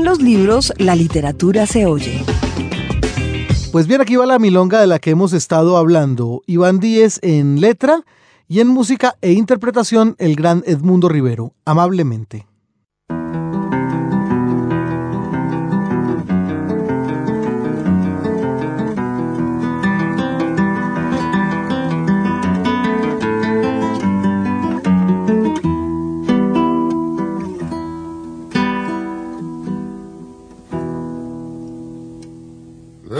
[0.00, 2.24] en los libros la literatura se oye.
[3.70, 6.42] Pues bien, aquí va la milonga de la que hemos estado hablando.
[6.46, 8.04] Iván Díez en letra
[8.48, 12.49] y en música e interpretación el gran Edmundo Rivero, amablemente.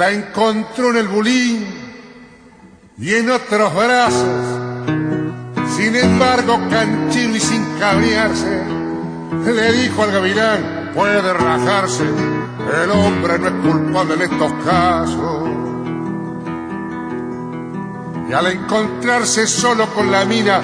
[0.01, 1.67] La encontró en el bulín
[2.97, 4.87] y en otros brazos.
[5.77, 8.65] Sin embargo, canchino y sin cabrearse,
[9.45, 12.05] le dijo al gavilán, puede rajarse,
[12.83, 15.49] el hombre no es culpable en estos casos.
[18.27, 20.63] Y al encontrarse solo con la mina,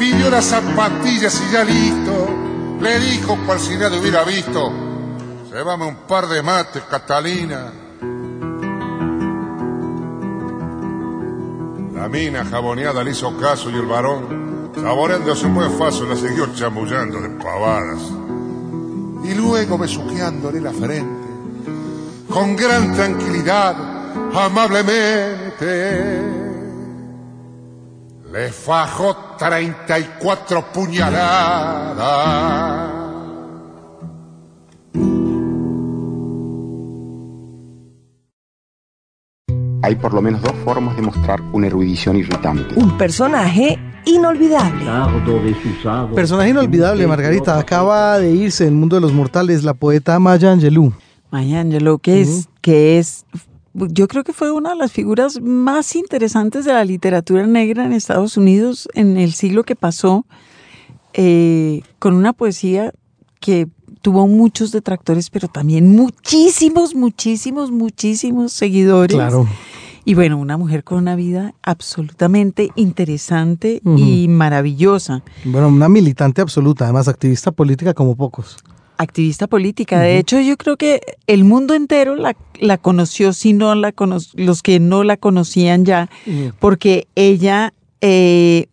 [0.00, 2.28] pidió las zapatillas y ya listo,
[2.80, 4.72] le dijo cual si nadie hubiera visto,
[5.48, 7.86] se un par de mates, Catalina.
[12.08, 17.20] La mina jaboneada le hizo caso y el varón, saboreándose muy fácil, la siguió chamullando
[17.20, 18.00] de pavadas.
[19.24, 21.28] Y luego besuqueándole la frente,
[22.32, 23.76] con gran tranquilidad,
[24.34, 26.22] amablemente,
[28.32, 33.07] le fajó 34 puñaladas.
[39.88, 42.74] Hay por lo menos dos formas de mostrar una erudición irritante.
[42.78, 44.84] Un personaje inolvidable.
[46.14, 47.58] Personaje inolvidable, Margarita.
[47.58, 50.92] Acaba de irse del mundo de los mortales la poeta Maya Angelou.
[51.30, 53.24] Maya Angelou, que es, que es,
[53.72, 57.94] yo creo que fue una de las figuras más interesantes de la literatura negra en
[57.94, 60.26] Estados Unidos en el siglo que pasó,
[61.14, 62.92] eh, con una poesía
[63.40, 63.68] que
[64.00, 69.16] tuvo muchos detractores, pero también muchísimos, muchísimos, muchísimos seguidores.
[69.16, 69.46] Claro.
[70.04, 75.22] Y bueno, una mujer con una vida absolutamente interesante y maravillosa.
[75.44, 78.56] Bueno, una militante absoluta, además activista política como pocos.
[78.96, 80.00] Activista política.
[80.00, 84.16] De hecho, yo creo que el mundo entero la, la conoció, si no la cono
[84.32, 86.08] los que no la conocían ya,
[86.58, 88.68] porque ella eh,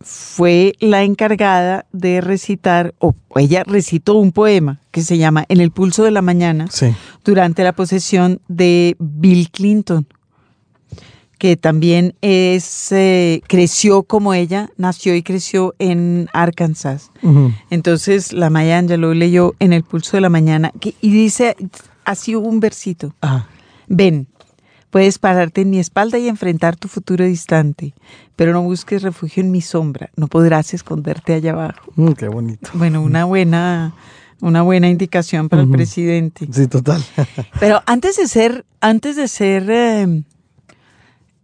[0.00, 5.70] fue la encargada de recitar, o ella recitó un poema que se llama En el
[5.70, 6.66] pulso de la mañana
[7.24, 10.06] durante la posesión de Bill Clinton,
[11.38, 17.10] que también es, eh, creció como ella, nació y creció en Arkansas.
[17.70, 21.56] Entonces la Maya Angelou leyó En el pulso de la mañana y dice
[22.04, 23.14] así un versito.
[23.88, 24.28] Ven,
[24.90, 27.94] Puedes pararte en mi espalda y enfrentar tu futuro distante,
[28.36, 31.92] pero no busques refugio en mi sombra, no podrás esconderte allá abajo.
[31.96, 32.70] Mm, qué bonito.
[32.72, 33.94] Bueno, una buena,
[34.40, 36.48] una buena indicación para el presidente.
[36.50, 37.04] Sí, total.
[37.60, 40.24] pero antes de ser, antes de ser em,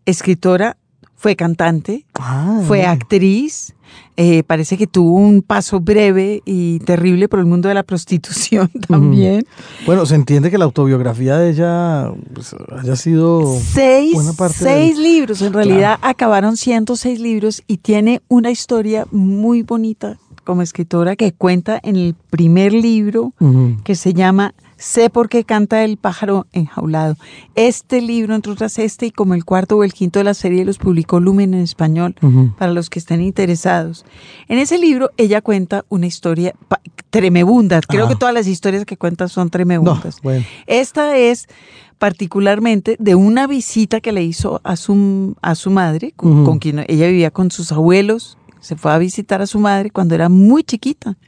[0.06, 0.78] escritora,
[1.14, 3.73] fue cantante, ah, fue actriz,
[4.16, 8.70] eh, parece que tuvo un paso breve y terrible por el mundo de la prostitución
[8.88, 9.44] también.
[9.86, 14.16] Bueno, se entiende que la autobiografía de ella pues, haya sido seis,
[14.52, 20.62] seis libros, en realidad acabaron siendo seis libros y tiene una historia muy bonita como
[20.62, 23.32] escritora que cuenta en el primer libro
[23.84, 27.16] que se llama Sé por qué canta el pájaro enjaulado.
[27.54, 30.64] Este libro, entre otras este y como el cuarto o el quinto de la serie,
[30.64, 32.14] los publicó Lumen en español
[32.58, 34.04] para los que estén interesados.
[34.48, 36.54] En ese libro ella cuenta una historia
[37.10, 37.80] tremebunda.
[37.80, 40.20] Creo que todas las historias que cuenta son tremebundas.
[40.66, 41.48] Esta es
[41.98, 47.06] particularmente de una visita que le hizo a su, a su madre, con, quien ella
[47.06, 48.36] vivía con sus abuelos.
[48.64, 51.18] Se fue a visitar a su madre cuando era muy chiquita.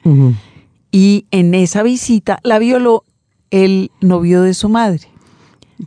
[0.90, 3.04] Y en esa visita la violó
[3.50, 5.02] el novio de su madre.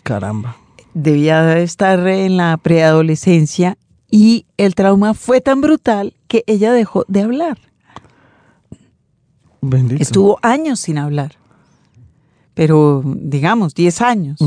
[0.04, 0.58] Caramba.
[0.94, 3.80] Debía estar en la preadolescencia
[4.12, 7.58] y el trauma fue tan brutal que ella dejó de hablar.
[9.62, 10.04] Bendito.
[10.04, 11.32] Estuvo años sin hablar,
[12.54, 14.40] pero digamos 10 años.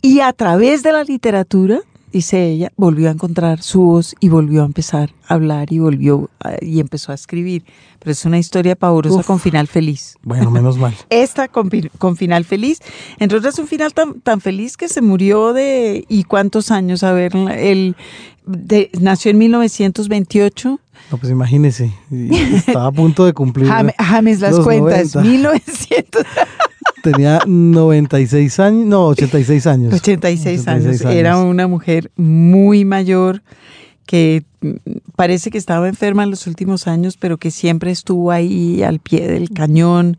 [0.00, 1.80] Y a través de la literatura
[2.12, 6.30] dice ella, volvió a encontrar su voz y volvió a empezar a hablar y volvió
[6.60, 7.64] y empezó a escribir.
[7.98, 10.16] Pero es una historia pavorosa con final feliz.
[10.22, 10.94] Bueno, menos mal.
[11.10, 12.80] Esta con, final feliz.
[13.18, 16.04] Entre otras, un final tan, tan feliz que se murió de...
[16.08, 17.02] ¿Y cuántos años?
[17.02, 17.96] A ver, él
[19.00, 20.80] nació en 1928.
[21.10, 23.66] No, pues imagínese, estaba a punto de cumplir.
[23.66, 26.22] James las cuentas, 1900.
[27.02, 29.94] Tenía 96 años, no, 86 años.
[29.94, 31.00] 86, años.
[31.02, 33.42] Era una mujer muy mayor
[34.08, 34.70] que mm,
[35.16, 39.28] parece que estaba enferma en los últimos años, pero que siempre estuvo ahí al pie
[39.28, 40.16] del cañón,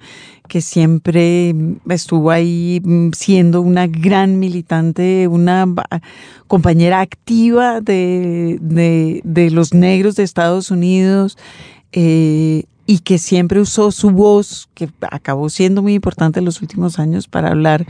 [0.47, 5.65] que siempre mm, estuvo ahí mm, siendo una gran militante, una
[6.45, 11.35] compañera activa de, de, los negros de Estados Unidos.
[11.91, 16.97] Eh, y que siempre usó su voz, que acabó siendo muy importante en los últimos
[16.97, 17.85] años, para hablar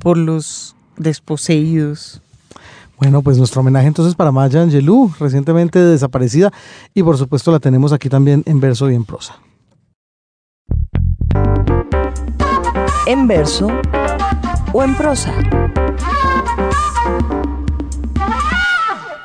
[0.00, 2.20] por los desposeídos.
[3.00, 6.52] Bueno, pues nuestro homenaje entonces para Maya Angelou, recientemente desaparecida,
[6.92, 9.36] y por supuesto la tenemos aquí también en verso y en prosa.
[13.06, 13.68] En verso
[14.74, 15.32] o en prosa.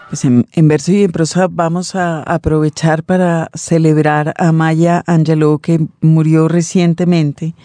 [0.07, 5.86] Pues en, verso y en prosa vamos a aprovechar para celebrar a Maya Angelou que
[6.00, 7.56] murió recientemente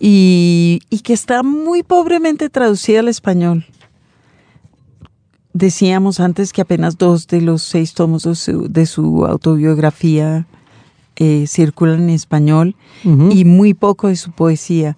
[0.00, 3.64] y, y que está muy pobremente traducida al español.
[5.58, 10.46] Decíamos antes que apenas dos de los seis tomos de su, autobiografía
[11.16, 14.96] eh, circulan en español y muy poco de su poesía.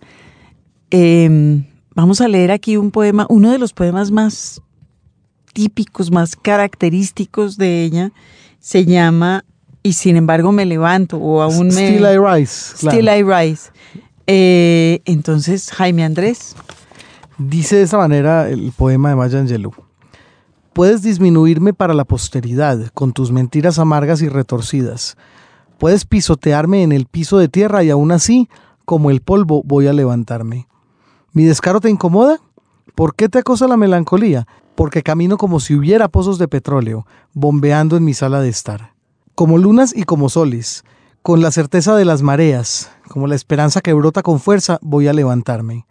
[0.90, 1.64] Em,
[1.94, 4.60] vamos a leer aquí un poema, uno de los poemas más
[5.54, 8.12] típicos, más característicos de ella,
[8.58, 9.46] se llama
[9.82, 11.72] Y sin embargo me levanto o aún me...
[11.72, 12.76] Still I Rise.
[12.76, 13.70] Still I Rise.
[14.26, 16.54] Eh, entonces, Jaime Andrés.
[17.38, 19.72] Dice de esa manera el poema de Maya Angelou.
[20.72, 25.16] Puedes disminuirme para la posteridad con tus mentiras amargas y retorcidas.
[25.78, 28.48] Puedes pisotearme en el piso de tierra y aún así,
[28.84, 30.68] como el polvo, voy a levantarme.
[31.32, 32.38] ¿Mi descaro te incomoda?
[32.94, 34.46] ¿Por qué te acosa la melancolía?
[34.76, 38.92] Porque camino como si hubiera pozos de petróleo, bombeando en mi sala de estar.
[39.34, 40.84] Como lunas y como soles,
[41.22, 45.12] con la certeza de las mareas, como la esperanza que brota con fuerza, voy a
[45.12, 45.86] levantarme.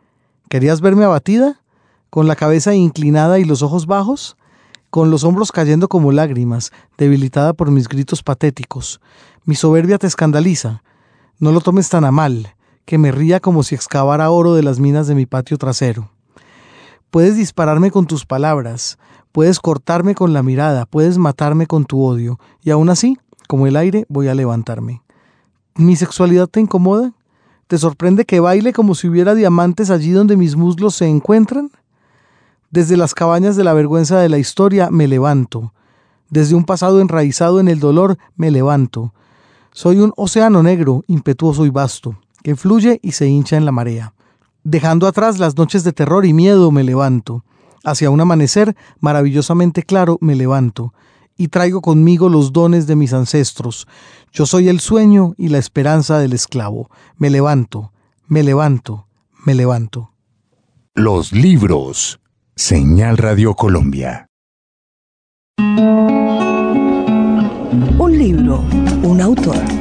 [0.50, 1.60] ¿Querías verme abatida?
[2.10, 4.38] ¿Con la cabeza inclinada y los ojos bajos?
[4.90, 9.00] Con los hombros cayendo como lágrimas, debilitada por mis gritos patéticos.
[9.46, 10.84] Mi soberbia te escandaliza.
[11.40, 12.56] No lo tomes tan a mal,
[12.86, 16.12] que me ría como si excavara oro de las minas de mi patio trasero.
[17.12, 18.98] Puedes dispararme con tus palabras,
[19.32, 23.76] puedes cortarme con la mirada, puedes matarme con tu odio, y aún así, como el
[23.76, 25.02] aire, voy a levantarme.
[25.76, 27.14] ¿Mi sexualidad te incomoda?
[27.68, 31.72] ¿Te sorprende que baile como si hubiera diamantes allí donde mis muslos se encuentran?
[32.72, 35.74] Desde las cabañas de la vergüenza de la historia me levanto.
[36.30, 39.14] Desde un pasado enraizado en el dolor me levanto.
[39.72, 44.14] Soy un océano negro, impetuoso y vasto, que fluye y se hincha en la marea.
[44.64, 47.44] Dejando atrás las noches de terror y miedo me levanto.
[47.84, 50.94] Hacia un amanecer maravillosamente claro me levanto.
[51.38, 53.88] Y traigo conmigo los dones de mis ancestros.
[54.32, 56.92] Yo soy el sueño y la esperanza del esclavo.
[57.18, 57.94] Me levanto,
[58.28, 59.08] me levanto,
[59.46, 60.12] me levanto.
[60.94, 62.20] Los libros.
[62.60, 64.28] Señal Radio Colombia.
[67.98, 68.66] Un libro,
[69.02, 69.79] un autor.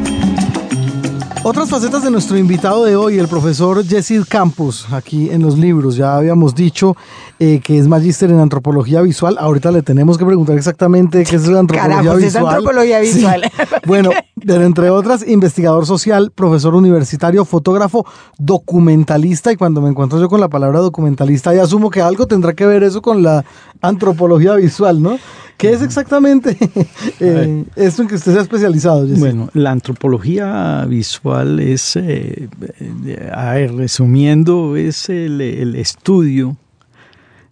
[1.45, 5.97] Otras facetas de nuestro invitado de hoy, el profesor Jesse Campos, aquí en los libros.
[5.97, 6.97] Ya habíamos dicho
[7.39, 9.37] eh, que es magíster en antropología visual.
[9.39, 12.25] Ahorita le tenemos que preguntar exactamente qué es la antropología visual.
[12.25, 13.43] Es antropología visual.
[13.87, 14.11] Bueno,
[14.43, 18.05] entre otras, investigador social, profesor universitario, fotógrafo,
[18.37, 19.53] documentalista.
[19.53, 22.67] Y cuando me encuentro yo con la palabra documentalista, ya asumo que algo tendrá que
[22.67, 23.45] ver eso con la
[23.81, 25.19] antropología visual, ¿no?
[25.59, 26.57] ¿Qué es exactamente
[27.21, 29.05] eh, esto en que usted se ha especializado?
[29.09, 32.49] Bueno, la antropología visual es, eh,
[32.81, 35.41] eh, resumiendo, es el,
[35.75, 36.57] estudio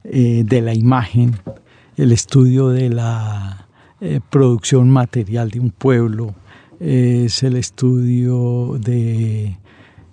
[0.05, 1.37] de la imagen,
[1.97, 3.67] el estudio de la
[4.31, 6.37] producción material de un pueblo,
[6.79, 9.57] es el estudio de,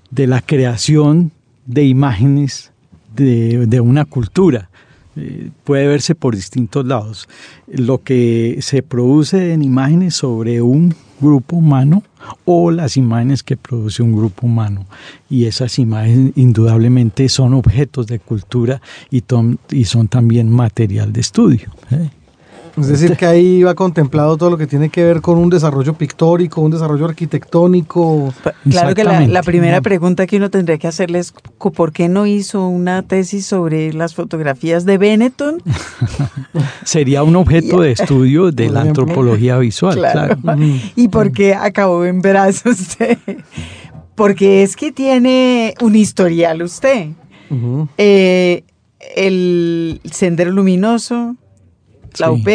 [0.09, 1.31] la creación
[1.67, 2.71] de imágenes
[3.15, 4.71] de, una cultura.
[5.15, 7.27] Eh, puede verse por distintos lados.
[7.67, 12.03] Lo que se produce en imágenes sobre un grupo humano
[12.45, 14.85] o las imágenes que produce un grupo humano.
[15.29, 19.23] Y esas imágenes indudablemente son objetos de cultura y,
[19.85, 21.71] son también material de estudio.
[21.91, 22.09] ¿eh?
[22.75, 25.93] Es decir, que ahí va contemplado todo lo que tiene que ver con un desarrollo
[25.93, 28.33] pictórico, un desarrollo arquitectónico.
[28.69, 32.67] Claro que la, primera pregunta que uno tendría que hacerle es ¿por qué no hizo
[32.67, 35.61] una tesis sobre las fotografías de Benetton?
[36.83, 40.37] Sería un objeto de estudio de la antropología visual, claro.
[40.95, 43.17] ¿Y por qué acabó en brazos usted?
[44.15, 47.09] Porque es que tiene un historial usted.
[47.97, 48.63] Eh,
[49.15, 51.35] el Sendero Luminoso,
[52.19, 52.47] la UP,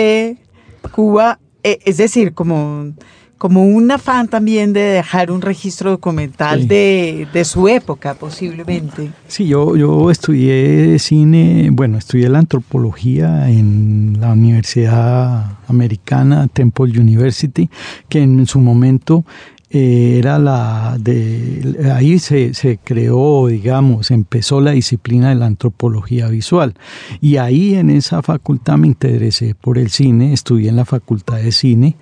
[0.92, 2.92] Cuba, eh, es decir, como
[3.38, 9.12] como un afán también de dejar un registro documental de, de, su época, posiblemente.
[9.28, 17.70] Sí, yo, yo estudié cine, bueno, estudié la antropología en la Universidad Americana, Temple University,
[18.08, 19.24] que en su momento
[19.70, 26.28] eh, era la de ahí se, se, creó digamos empezó la disciplina de la antropología
[26.28, 26.74] visual.
[27.20, 31.52] Y ahí en esa facultad me interesé por el cine estudié en la facultad de
[31.52, 31.96] cine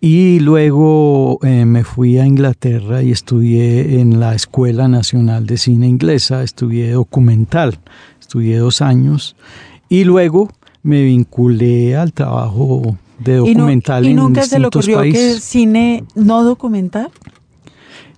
[0.00, 5.88] y luego eh, me fui a Inglaterra y estudié en la escuela nacional de cine
[5.88, 7.78] inglesa estudié documental
[8.20, 9.36] estudié dos años
[9.90, 10.48] y luego
[10.82, 17.10] me vinculé al trabajo de documental ¿Y, nunca se le ocurrió que cine no documental?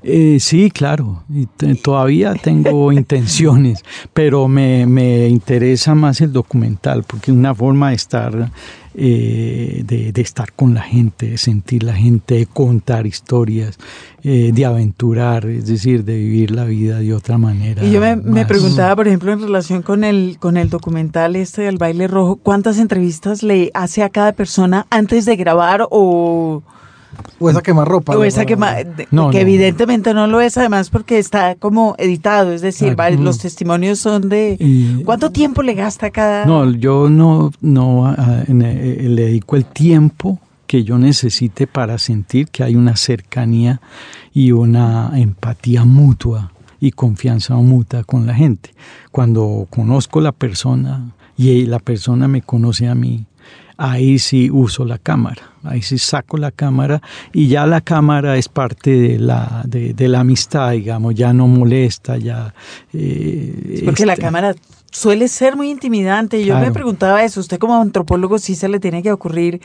[0.06, 1.46] Eh, sí, claro, y
[1.76, 3.82] todavía tengo intenciones,
[4.12, 8.50] pero me, me, interesa más el documental porque es una forma de estar,
[8.94, 13.78] eh, de, de, estar con la gente, de sentir la gente, de contar historias,
[14.22, 17.82] eh, de aventurar, es decir, de vivir la vida de otra manera.
[17.82, 21.62] Y yo me, me, preguntaba, por ejemplo, en relación con el, con el documental este
[21.62, 26.62] del baile rojo, ¿cuántas entrevistas le hace a cada persona antes de grabar o
[27.38, 28.16] o esa quemarropa.
[28.16, 28.76] O esa quema,
[29.10, 33.98] no, que evidentemente no lo es, además porque está como editado, es decir, los testimonios
[33.98, 35.02] son de...
[35.04, 36.46] ¿Cuánto tiempo le gasta cada...?
[36.46, 42.64] No, yo no, no eh, le dedico el tiempo que yo necesite para sentir que
[42.64, 43.80] hay una cercanía
[44.32, 48.74] y una empatía mutua y confianza mutua con la gente.
[49.10, 53.26] Cuando conozco la persona y la persona me conoce a mí,
[53.76, 57.02] ahí sí uso la cámara, ahí sí saco la cámara
[57.32, 62.16] y ya la cámara es parte de la, de, la amistad, digamos, ya no molesta,
[62.16, 62.54] ya...
[62.92, 64.54] Eh, porque la este cámara
[64.90, 66.44] suele ser muy intimidante.
[66.44, 69.60] Yo me preguntaba eso, usted como antropólogo sí se le tiene que ocurrir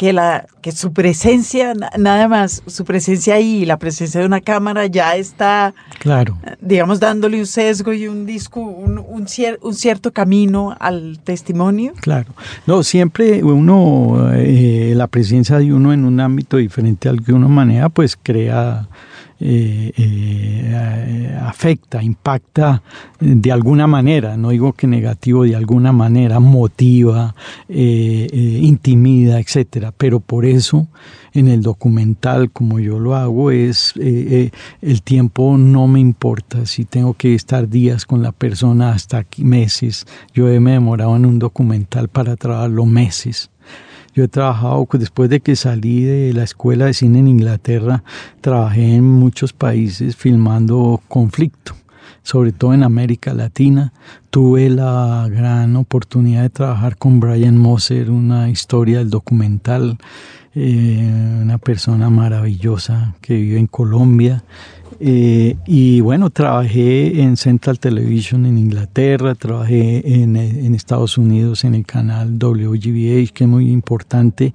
[0.00, 4.86] que, la, que su presencia, nada más, su presencia ahí, la presencia de una cámara
[4.86, 6.38] ya está, claro.
[6.58, 9.26] digamos, dándole un sesgo y un, disco, un, un,
[9.60, 11.92] un cierto camino al testimonio.
[12.00, 12.32] Claro.
[12.66, 17.50] No, siempre uno, eh, la presencia de uno en un ámbito diferente al que uno
[17.50, 18.88] maneja, pues crea
[19.42, 22.82] eh, eh, afecta, impacta
[23.18, 27.34] de alguna manera, no digo que negativo, de alguna manera, motiva,
[27.66, 29.94] eh, intimida, etcétera.
[29.96, 30.88] Pero por eso
[31.32, 36.66] en el documental, como yo lo hago, es el tiempo no me importa.
[36.66, 41.24] Si tengo que estar días con la persona hasta aquí, meses, yo me demorado en
[41.24, 43.50] un documental para trabajarlo meses
[44.14, 48.02] yo he trabajado, después de que salí de la escuela de cine en Inglaterra,
[48.40, 51.74] trabajé en muchos países filmando conflicto,
[52.22, 53.92] sobre todo en América Latina.
[54.30, 59.98] Tuve la gran oportunidad de trabajar con Brian Moser, una historia del documental,
[60.52, 64.42] eh, una persona maravillosa que vive en Colombia.
[64.98, 70.36] Eh, y bueno, trabajé en Central Television en Inglaterra, trabajé en,
[70.74, 74.52] Estados Unidos en el canal WGBH, que es muy importante.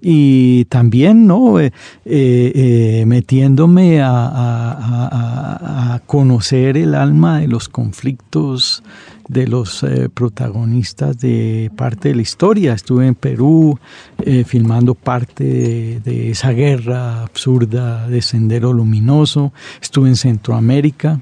[0.00, 1.56] Y también, ¿no?
[1.58, 8.82] Eh, metiéndome a, conocer el alma de los conflictos
[9.28, 12.74] de los eh, protagonistas de parte de la historia.
[12.74, 13.78] Estuve en Perú
[14.24, 19.52] eh, filmando parte de, esa guerra absurda de Sendero Luminoso.
[19.80, 21.20] Estuve en Centroamérica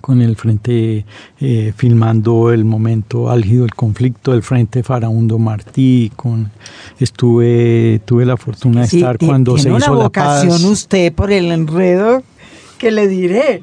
[0.00, 1.04] con el frente
[1.40, 6.50] eh, filmando el momento álgido del conflicto del frente Faraundo Martí con
[6.98, 12.22] estuve tuve la fortuna de estar cuando se hizo la paz usted por el enredo
[12.78, 13.62] que le diré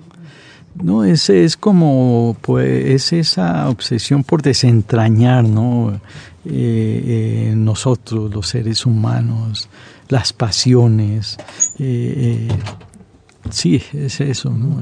[0.81, 5.99] no, ese es como, pues, es esa obsesión por desentrañar, ¿no?
[6.45, 9.69] Eh, eh, nosotros, los seres humanos,
[10.07, 11.37] las pasiones.
[11.79, 12.47] Eh,
[13.49, 14.81] sí, es eso, ¿no?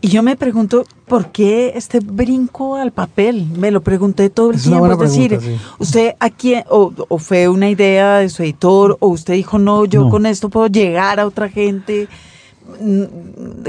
[0.00, 3.46] y yo me pregunto, ¿por qué este brinco al papel?
[3.56, 4.92] Me lo pregunté todo el tiempo.
[4.92, 5.40] Es decir,
[5.78, 10.08] ¿usted aquí, o, o, fue una idea de su editor, o usted dijo, no, yo
[10.08, 12.08] con esto puedo llegar a otra gente?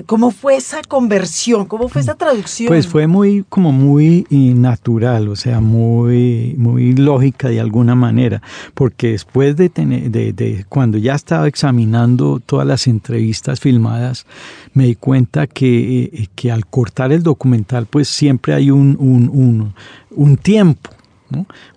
[0.06, 1.66] ¿Cómo fue esa conversión?
[1.66, 2.68] ¿Cómo fue esa traducción?
[2.68, 8.42] Pues fue muy, como muy natural, o sea, muy, muy lógica de alguna manera,
[8.74, 14.26] porque después de, tener, de, cuando ya estaba examinando todas las entrevistas filmadas,
[14.74, 19.30] me di cuenta que, eh, que al cortar el documental, pues siempre hay un, un,
[19.30, 19.74] un,
[20.12, 20.90] un tiempo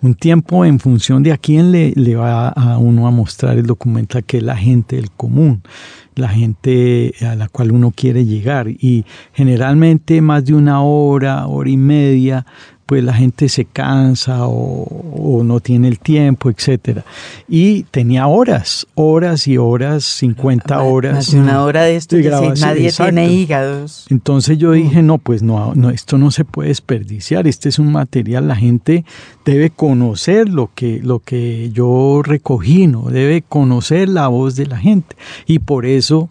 [0.02, 4.24] un tiempo en función de a quién le, va a uno a mostrar el documental,
[4.24, 5.62] que es la gente del común,
[6.14, 8.68] la gente a la cual uno quiere llegar.
[8.68, 12.46] Y generalmente más de una hora, hora y media,
[12.86, 17.04] pues la gente se cansa o, no tiene el tiempo, etcétera.
[17.48, 21.14] Y tenía horas, horas y horas, 50 horas.
[21.14, 24.06] Más de una hora de esto, nadie tiene hígados.
[24.08, 27.90] Entonces yo dije, no, pues no, no, esto no se puede desperdiciar, este es un
[27.90, 29.04] material, la gente
[29.44, 33.10] debe conocer lo que, lo que yo recogí, ¿no?
[33.10, 35.16] Debe conocer la voz de la gente.
[35.46, 36.30] Y por eso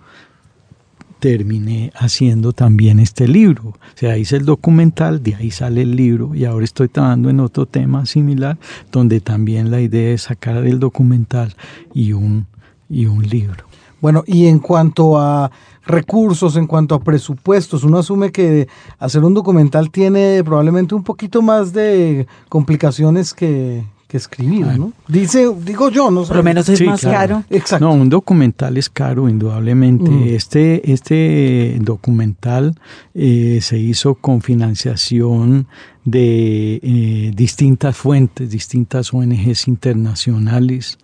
[1.26, 3.70] terminé haciendo también este libro.
[3.70, 7.40] O sea, hice el documental, de ahí sale el libro y ahora estoy trabajando en
[7.40, 8.60] otro tema similar
[8.92, 11.56] donde también la idea es sacar el documental
[11.96, 12.46] y un,
[12.90, 13.66] y un libro.
[14.02, 15.50] Bueno, y en cuanto a
[15.88, 18.68] recursos, en cuanto a presupuestos, uno asume que
[19.00, 23.84] hacer un documental tiene probablemente un poquito más de complicaciones que,
[24.16, 24.94] que escribir, ¿no?
[25.08, 26.30] Dice, digo yo, no sé.
[26.30, 27.44] Por lo menos es más caro.
[27.50, 27.86] Exacto.
[27.86, 30.10] No, un documental es caro, indudablemente.
[30.10, 30.24] Mm.
[30.30, 32.76] Este, este documental
[33.14, 35.68] eh, se hizo con financiación
[36.06, 40.98] de eh, distintas fuentes, distintas ONGs internacionales.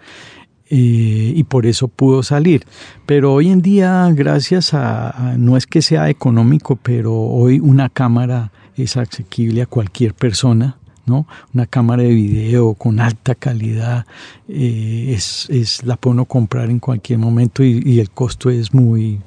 [0.70, 2.66] Eh, y por eso pudo salir.
[3.06, 8.54] Pero hoy en día, gracias a, no es que sea económico, pero hoy una cámara
[8.78, 10.78] es asequible a cualquier persona
[11.12, 14.06] una cámara de video con alta calidad
[14.48, 19.20] eh, es, la puedo comprar en cualquier momento y, el costo es muy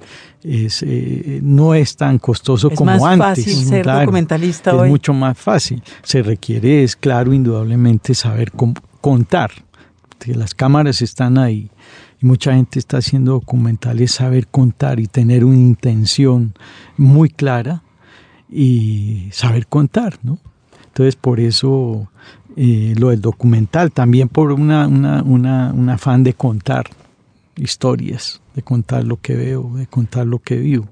[0.42, 3.02] es, eh, no es tan costoso como antes.
[3.02, 5.82] Es más fácil ser documentalista es mucho más fácil.
[6.02, 8.52] Se requiere, es claro, indudablemente saber
[9.00, 9.50] contar.
[10.18, 11.70] Que las cámaras están ahí
[12.20, 16.54] y mucha gente está haciendo documentales, saber contar y tener una intención
[16.96, 17.82] muy clara
[18.48, 20.38] y saber contar, ¿no?
[20.94, 22.06] Entonces, por eso
[22.56, 26.86] eh, lo del documental, también por una, una, una, un afán de contar
[27.56, 30.86] historias, de contar lo que veo, de contar lo que vivo.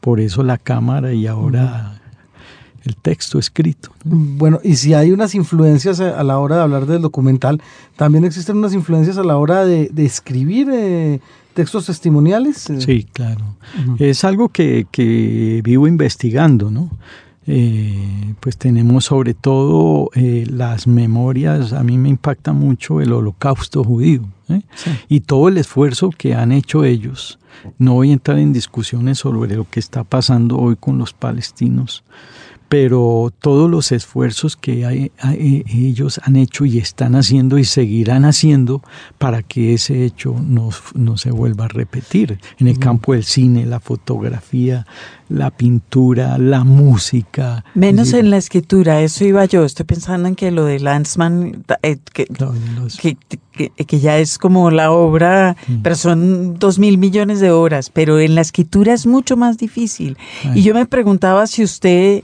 [0.00, 2.00] Por eso la cámara y ahora
[2.84, 3.90] el texto escrito.
[4.04, 7.60] Bueno, y si hay unas influencias a la hora de hablar del documental,
[7.96, 11.18] también existen unas influencias a la hora de, escribir eh,
[11.54, 12.68] textos testimoniales.
[12.78, 13.56] Sí, claro.
[13.98, 16.88] Es algo que, que vivo investigando, ¿no?
[17.52, 23.82] Eh, pues tenemos sobre todo eh, las memorias, a mí me impacta mucho el holocausto
[23.82, 24.62] judío ¿eh?
[25.08, 27.40] y todo el esfuerzo que han hecho ellos.
[27.76, 32.04] No voy a entrar en discusiones sobre lo que está pasando hoy con los palestinos,
[32.70, 38.80] pero todos los esfuerzos que ellos han hecho y están haciendo y seguirán haciendo
[39.18, 43.66] para que ese hecho no, no se vuelva a repetir en el campo del cine,
[43.66, 44.86] la fotografía,
[45.28, 47.64] la pintura, la música.
[47.74, 49.64] Menos en la escritura, eso iba yo.
[49.64, 52.28] Estoy pensando en que lo de Lanzmann, eh, que,
[53.84, 55.82] que, ya es como la obra, mm.
[55.82, 60.16] pero son dos mil millones de horas, pero en la escritura es mucho más difícil.
[60.54, 62.22] Y yo me preguntaba si usted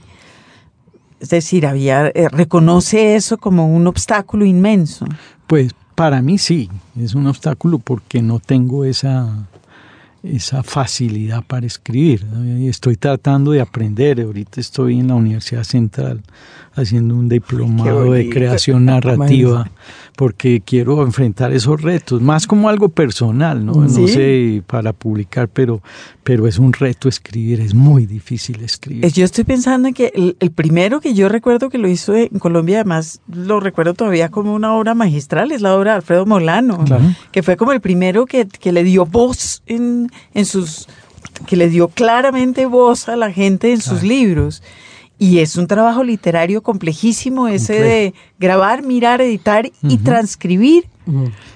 [1.19, 5.05] es decir, había, eh, reconoce eso como un obstáculo inmenso.
[5.47, 9.47] Pues para mí sí, es un obstáculo porque no tengo esa,
[10.35, 12.25] esa facilidad para escribir.
[12.61, 14.21] Estoy tratando de aprender.
[14.21, 16.21] Ahorita estoy en la Universidad Central
[16.73, 19.69] haciendo un diplomado de creación narrativa
[20.17, 23.73] porque quiero enfrentar esos retos, más como algo personal, ¿no?
[23.73, 25.83] No sé para publicar, pero,
[26.23, 29.11] pero es un reto escribir, es muy difícil escribir.
[29.13, 32.77] Yo estoy pensando en que el, primero que yo recuerdo que lo hizo en Colombia,
[32.77, 36.83] además lo recuerdo todavía como una obra magistral, es la obra de Alfredo Molano,
[37.31, 40.87] que fue como el primero que, que le dio voz en, en sus
[41.45, 44.63] que le dio claramente voz a la gente en sus libros.
[45.19, 50.85] Y es un trabajo literario complejísimo ese de grabar, mirar, editar y transcribir.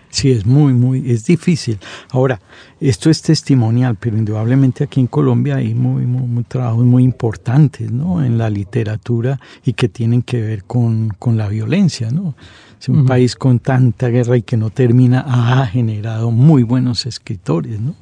[0.09, 1.77] Sí, es muy, muy, es difícil.
[2.09, 2.41] Ahora,
[2.79, 8.23] esto es testimonial, pero indudablemente aquí en Colombia hay muy, muy, trabajos muy importantes, ¿no?
[8.23, 12.35] En la literatura y que tienen que ver con, la violencia, ¿no?
[12.79, 17.79] Es un país con tanta guerra y que no termina, ha generado muy buenos escritores,
[17.79, 17.93] ¿no?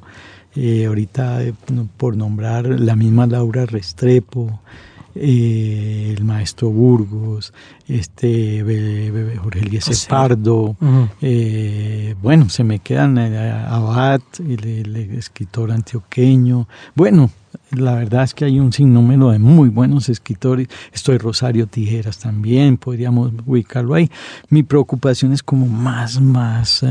[0.56, 1.54] Eh, ahorita, eh,
[1.98, 4.60] por nombrar la misma Laura Restrepo,
[5.16, 7.52] eh, el maestro Burgos,
[7.88, 8.64] este
[9.42, 10.78] Jorge Eliezer Pardo,
[11.20, 17.32] eh, bueno, se me quedan eh, Abad, el, escritor antioqueño, bueno,
[17.72, 20.68] la verdad es que hay un sinnúmero de muy buenos escritores.
[20.94, 24.10] Estoy Rosario Tijeras también, podríamos ubicarlo ahí.
[24.50, 26.86] Mi preocupación es como más, más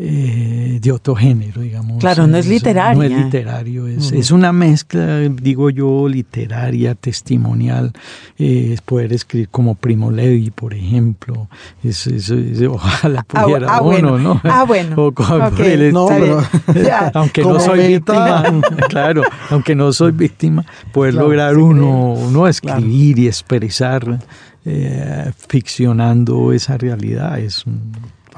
[0.00, 1.98] eh, de otro género, digamos.
[1.98, 2.94] Claro, no es literaria.
[2.94, 7.92] No es literario, es, es una mezcla, digo yo, literaria, testimonial.
[8.38, 11.48] Eh, es poder escribir como Primo Levi, por ejemplo.
[11.82, 14.18] Es, es- es- ojalá Ah, pudiera ah, uno, bueno.
[14.18, 14.40] ¿no?
[14.44, 14.94] Ah, bueno.
[15.06, 17.10] O como Ok, el No, estilo- pero- Ya.
[17.14, 18.44] aunque no soy víctima,
[18.88, 24.20] claro, aunque no soy víctima, poder Claro, lograr uno, uno escribir y expresar
[24.64, 27.70] eh, ficcionando esa realidad es mm,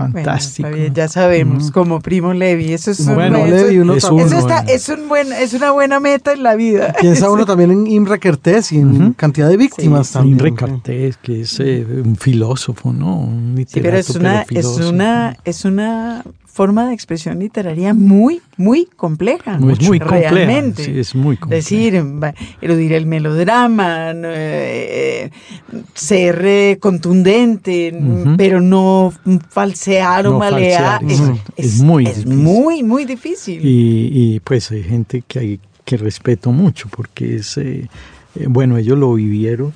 [0.01, 0.69] fantástico.
[0.69, 4.61] Bueno, ya sabemos, como Primo Levi, eso es un Bueno, Levi, uno es eso está-
[4.61, 6.95] es, un buen, es una buena meta en la vida.
[7.01, 10.39] Piensa uno también en Imre Kertész y en cantidad de víctimas Sí, también.
[10.39, 13.19] Imre Cortés, que es eh, un filósofo, ¿no?
[13.21, 14.89] Un Sí, literato, pero es una, es filósofo.
[14.91, 19.59] una, es una forma de expresión literaria muy, muy compleja.
[19.59, 20.85] Muy- compleja, realmente.
[20.85, 21.63] sí, es muy compleja.
[21.63, 22.05] Decir,
[22.61, 25.31] eludir el melodrama, eh, eh,
[25.95, 27.95] ser eh, contundente,
[28.37, 29.13] pero no
[29.49, 31.01] falsear o malear.
[31.01, 31.53] falsear, Es, exacto.
[31.57, 32.37] es- Es muy es difícil.
[32.39, 33.61] muy, muy difícil.
[33.65, 37.89] Y, y, pues hay gente que, hay, que respeto mucho porque es, eh,
[38.49, 39.73] bueno, ellos lo vivieron,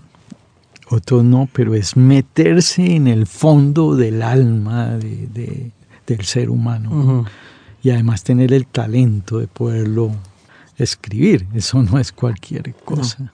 [0.91, 5.71] otros no, pero es meterse en el fondo del alma de- de-
[6.07, 7.25] del ser humano
[7.83, 10.11] y además tener el talento de poderlo
[10.77, 11.47] escribir.
[11.55, 13.33] Eso no es cualquier cosa.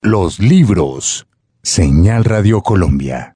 [0.00, 1.26] Los libros.
[1.62, 3.34] Señal Radio Colombia.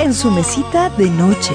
[0.00, 1.54] En su mesita de noche.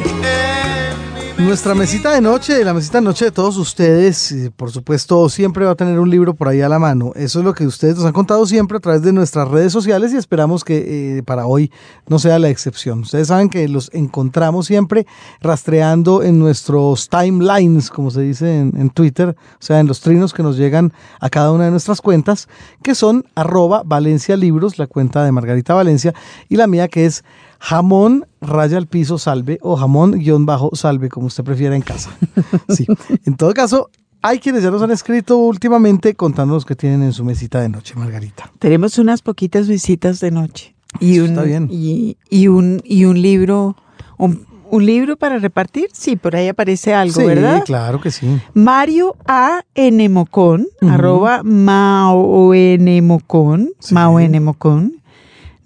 [1.40, 5.64] Nuestra mesita de noche, la mesita de noche de todos ustedes, eh, por supuesto, siempre
[5.64, 7.14] va a tener un libro por ahí a la mano.
[7.16, 10.12] Eso es lo que ustedes nos han contado siempre a través de nuestras redes sociales
[10.12, 11.72] y esperamos que eh, para hoy
[12.08, 13.00] no sea la excepción.
[13.00, 15.08] Ustedes saben que los encontramos siempre
[15.40, 20.34] rastreando en nuestros timelines, como se dice en, en Twitter, o sea, en los trinos
[20.34, 22.50] que nos llegan a cada una de nuestras cuentas,
[22.84, 26.14] que son arroba Valencia Libros, la cuenta de Margarita Valencia,
[26.50, 27.24] y la mía que es
[27.60, 32.10] jamón raya al piso salve o jamón guion bajo salve, como usted prefiera en casa.
[32.70, 32.86] Sí.
[33.26, 33.90] En todo caso,
[34.22, 37.96] hay quienes ya nos han escrito últimamente contándonos que tienen en su mesita de noche,
[37.96, 38.52] Margarita.
[38.60, 40.76] Tenemos unas poquitas visitas de noche.
[41.00, 41.68] Y un, está bien.
[41.72, 43.76] Y, y un, y un libro,
[44.18, 45.88] un, un libro para repartir.
[45.94, 47.64] Sí, por ahí aparece algo, sí, ¿verdad?
[47.66, 48.40] claro que sí.
[48.54, 49.62] Mario A.
[49.76, 50.10] N.
[50.10, 53.02] Mocón, arroba Mao N.
[53.02, 53.94] Mocón, Sí.
[53.94, 54.40] Mao N.
[54.40, 54.99] Mocón,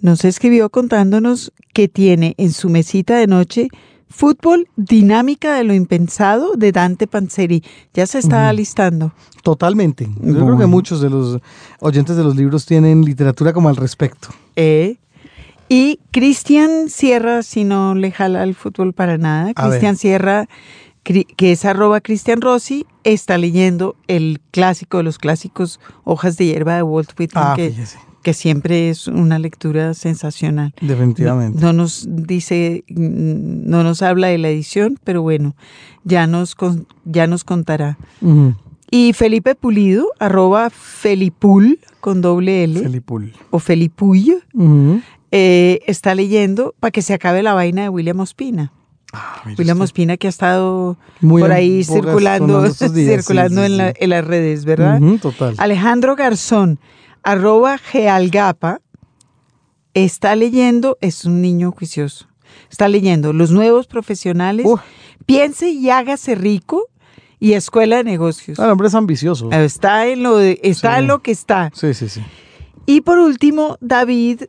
[0.04, 3.70] nos escribió contándonos que tiene en su mesita de noche
[4.10, 7.64] Fútbol, dinámica de lo impensado de Dante Panzeri.
[7.96, 8.46] Ya se está Ujú.
[8.50, 9.12] alistando.
[9.42, 10.08] Totalmente.
[10.22, 11.40] Yo creo que muchos de los
[11.80, 14.28] oyentes de los libros tienen literatura como al respecto.
[14.56, 14.98] Eh,
[15.68, 19.52] y Cristian Sierra, si no le jala el fútbol para nada.
[19.56, 20.48] Cristian Sierra,
[21.04, 26.76] que es arroba Cristian Rossi, está leyendo el clásico de los clásicos, Hojas de hierba
[26.76, 27.98] de Walt Whitman, Ah, que, fíjese.
[28.24, 30.74] Que siempre es una lectura sensacional.
[30.82, 31.62] Definitivamente.
[31.62, 35.56] No nos dice, no nos habla de la edición, pero bueno,
[36.04, 36.56] ya nos,
[37.06, 37.98] ya nos contará.
[38.90, 43.34] Y Felipe Pulido, arroba Felipul con doble L, Felipul.
[43.52, 44.36] o Felipuy,
[45.32, 48.72] eh, está leyendo para que se acabe la vaina de William Ospina.
[49.16, 49.84] Ah, William usted.
[49.84, 53.98] Ospina que ha estado Muy por ahí circulando, días, circulando sí, en, la- sí.
[54.00, 55.00] en las redes, ¿verdad?
[55.22, 55.54] Total.
[55.58, 56.80] Alejandro Garzón,
[57.24, 58.82] arroba Gealgapa,
[59.94, 62.28] está leyendo, es un niño juicioso,
[62.70, 64.66] está leyendo Los Nuevos Profesionales.
[65.26, 66.88] Piense y hágase rico
[67.40, 68.60] y Escuela de Negocios.
[68.60, 69.50] Ah, el hombre es ambicioso.
[69.52, 71.00] Está en lo de- está Sí.
[71.02, 71.72] en lo que está.
[71.74, 72.22] Sí, sí, sí.
[72.86, 74.44] Y por último, David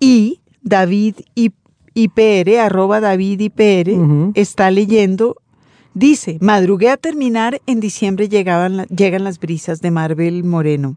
[0.00, 1.52] y David y
[1.94, 4.32] IPR, arroba David IPR, Ujú.
[4.34, 5.36] está leyendo,
[5.92, 10.96] dice, madrugué a terminar, en diciembre llegaban llegan las brisas de Marvel Moreno.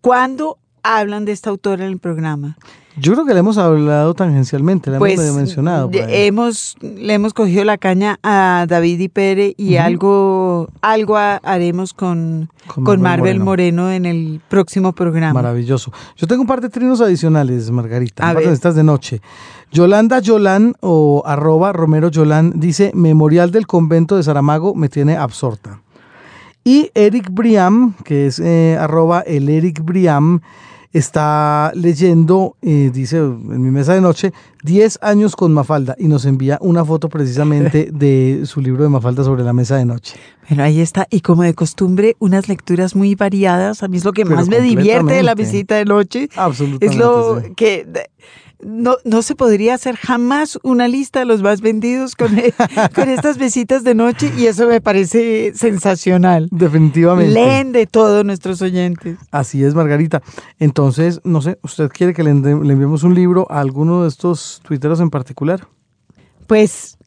[0.00, 2.56] ¿Cuándo hablan de esta autora en el programa?
[2.96, 5.90] Yo creo que le hemos hablado tangencialmente, le hemos medio mencionado.
[5.92, 9.10] hemos, le hemos cogido la caña a David
[9.56, 9.82] y Ujú.
[9.84, 13.90] algo, algo ha- haremos con, Con con, Marvel Marvel Moreno.
[13.90, 15.32] en el próximo programa.
[15.34, 15.92] Maravilloso.
[16.16, 18.24] Yo tengo un par de trinos adicionales, Margarita.
[18.24, 18.54] A un par de ver.
[18.54, 19.22] estas de noche.
[19.72, 25.80] Yolanda Yolán o arroba Romero Yolán dice, Memorial del Convento de Saramago me tiene absorta.
[26.64, 30.40] Y Eric Briam, que es eh, arroba el Eric Briam,
[30.92, 34.32] está leyendo, eh, dice en mi mesa de noche,
[34.64, 39.22] 10 años con Mafalda y nos envía una foto precisamente de su libro de Mafalda
[39.22, 40.16] sobre la mesa de noche.
[40.48, 43.82] Pero ahí está, y como de costumbre, unas lecturas muy variadas.
[43.82, 46.28] A mí es lo que Pero más me divierte de la visita de noche.
[46.34, 46.86] Absolutamente.
[46.86, 47.54] Es lo sí.
[47.54, 47.86] que
[48.62, 52.30] no, no se podría hacer jamás una lista de los más vendidos con,
[52.94, 56.48] con estas visitas de noche y eso me parece sensacional.
[56.50, 57.32] Definitivamente.
[57.32, 59.18] Leen de todo nuestros oyentes.
[59.30, 60.22] Así es, Margarita.
[60.58, 64.60] Entonces, no sé, ¿usted quiere que le, le enviemos un libro a alguno de estos
[64.64, 65.66] tuiteros en particular?
[66.46, 66.98] Pues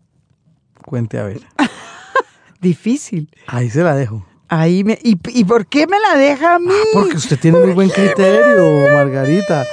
[0.83, 1.41] Cuente a ver.
[2.61, 3.29] Difícil.
[3.47, 4.25] Ahí se la dejo.
[4.47, 6.67] Ahí me, ¿y, ¿Y por qué me la deja a mí?
[6.69, 9.65] Ah, porque usted tiene muy buen criterio, Margarita.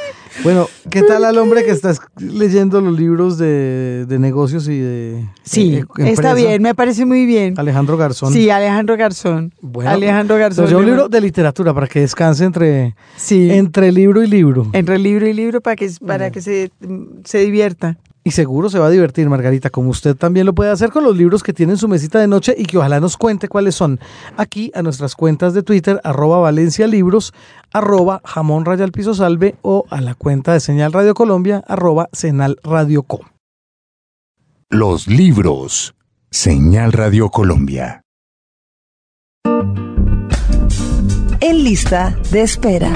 [0.45, 5.29] Bueno, ¿qué tal al hombre que está leyendo los libros de, de negocios y de...
[5.43, 7.55] Sí, eh, está bien, me parece muy bien.
[7.59, 8.33] Alejandro Garzón.
[8.33, 9.53] Sí, Alejandro Garzón.
[9.61, 10.65] Bueno, Alejandro Garzón.
[10.65, 13.51] Entonces, yo un libro de literatura para que descanse entre, Sí.
[13.51, 14.69] entre libro y libro.
[14.73, 16.71] Entre libro y libro para que, para que se,
[17.25, 17.99] se divierta.
[18.31, 21.17] Y seguro se va a divertir, Margarita, como usted también lo puede hacer con los
[21.17, 23.99] libros que tiene en su mesita de noche y que ojalá nos cuente cuáles son.
[24.37, 27.35] Aquí a nuestras cuentas de Twitter, arroba Valencia Libros,
[27.73, 32.09] arroba Jamón Raya al Piso Salve o a la cuenta de Señal Radio Colombia, arroba
[32.13, 33.19] Senal Radio Co.
[34.69, 35.97] Los libros.
[36.31, 38.03] Señal Radio Colombia.
[41.41, 42.93] En lista de espera.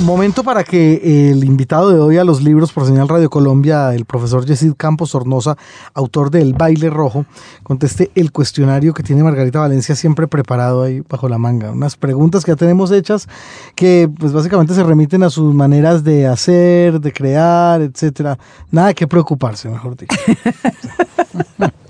[0.00, 4.04] Momento para que el invitado de hoy a los libros por Señal Radio Colombia, el
[4.04, 5.56] profesor Yesid Campos Sornosa,
[5.94, 7.24] autor de El Baile Rojo,
[7.62, 11.70] conteste el cuestionario que tiene Margarita Valencia siempre preparado ahí bajo la manga.
[11.70, 13.28] Unas preguntas que ya tenemos hechas
[13.76, 18.38] que pues básicamente se remiten a sus maneras de hacer, de crear, etcétera.
[18.70, 20.16] Nada que preocuparse, mejor dicho.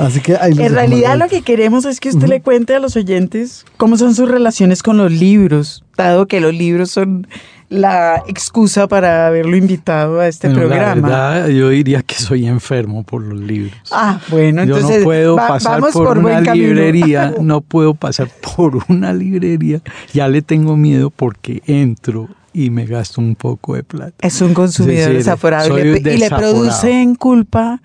[0.00, 2.78] Así que ahí les En realidad lo que queremos es que usted le cuente a
[2.80, 7.26] los oyentes cómo son sus relaciones con los libros, dado que los libros son
[7.70, 11.08] la excusa para haberlo invitado a este Bueno, programa.
[11.08, 13.74] La verdad, yo diría que soy enfermo por los libros.
[13.92, 18.30] Ah, bueno, Yo entonces no puedo va- pasar vamos por, una librería, no puedo pasar
[18.56, 19.80] por una librería.
[20.14, 24.14] Ya le tengo miedo porque entro y me gasto un poco de plata.
[24.26, 26.54] Es un consumidor Es decir, desaforado y le, y le desaforado.
[26.54, 27.82] produce en culpa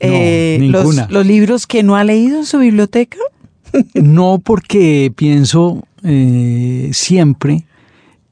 [0.00, 3.18] eh, los, los libros que no ha leído en su biblioteca.
[3.94, 7.64] No porque pienso eh, siempre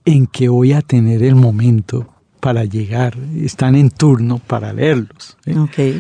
[0.07, 2.09] en que voy a tener el momento
[2.47, 5.37] para llegar, están en turno para leerlos.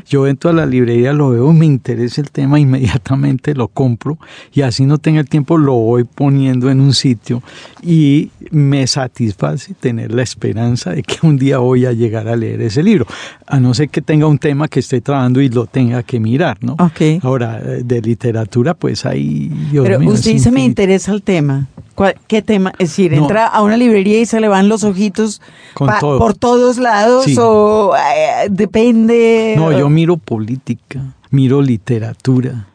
[0.09, 4.17] Yo entro a la librería, lo veo, me interesa el tema, inmediatamente lo compro
[4.55, 7.43] y así no tenga el tiempo, lo voy poniendo en un sitio
[7.83, 12.61] y me satisface tener la esperanza de que un día voy a llegar a leer
[12.61, 13.09] ese libro,
[13.49, 16.59] a no ser que tenga un tema que esté trabajando y lo tenga que mirar,
[16.61, 16.77] ¿no?
[17.23, 19.51] Ahora, eh, de literatura, pues ahí...
[19.73, 21.67] Dios Pero mío, usted dice me interesa el tema.
[21.97, 22.73] ¿Cuál- ¿Qué tema?
[22.79, 23.23] Es decir, No.
[23.23, 25.41] entra a una librería y se le van los ojitos
[25.75, 26.19] Con pa- todo.
[26.21, 27.35] por todos lados Sí.
[27.41, 29.55] o eh, depende.
[29.57, 32.67] No, yo miro política, miro literatura.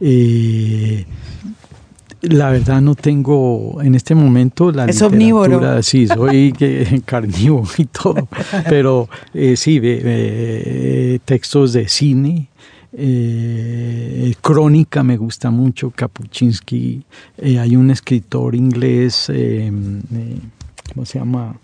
[0.00, 1.04] Eh,
[2.22, 5.16] la verdad no tengo en este momento la Es literatura.
[5.16, 5.82] omnívoro.
[5.82, 6.52] Sí, soy
[7.04, 8.28] carnívoro y todo.
[8.68, 12.48] Pero eh, sí, ve, textos de cine.
[12.96, 17.04] Eh, crónica me gusta mucho, Kapuczynski.
[17.38, 19.70] Eh, hay un escritor inglés, eh,
[20.92, 21.58] ¿cómo se llama?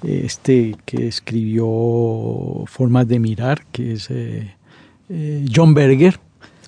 [0.00, 1.66] este que escribió
[2.66, 4.08] Formas de Mirar, que es
[5.52, 6.20] John Berger.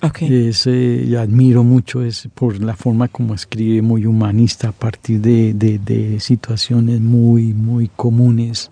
[0.03, 0.23] Ok.
[0.23, 5.21] Es, eh, y admiro mucho es por la forma como escribe, muy humanista, a partir
[5.21, 8.71] de, de- de situaciones muy, muy comunes.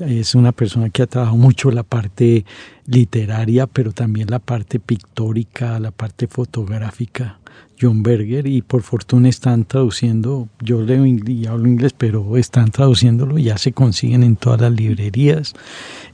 [0.00, 2.44] Es una persona que ha trabajado mucho la parte
[2.86, 7.38] literaria, pero también la parte pictórica, la parte fotográfica.
[7.80, 13.36] John Berger y por fortuna están traduciendo, yo leo y hablo inglés, pero están traduciéndolo,
[13.38, 15.54] ya se consiguen en todas las librerías.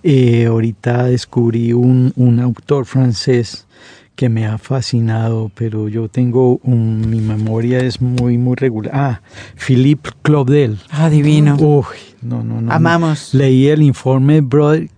[0.02, 3.66] Eh, ahorita descubrí un, un autor francés
[4.20, 8.92] que me ha fascinado, pero yo tengo un, mi memoria es muy, muy regular.
[8.94, 9.20] Ah,
[9.56, 10.76] Philippe Claudel.
[10.90, 11.56] Ah, divino.
[11.56, 11.86] Uy,
[12.20, 12.70] no, no, no.
[12.70, 13.32] Amamos.
[13.32, 14.90] Leí el informe Brother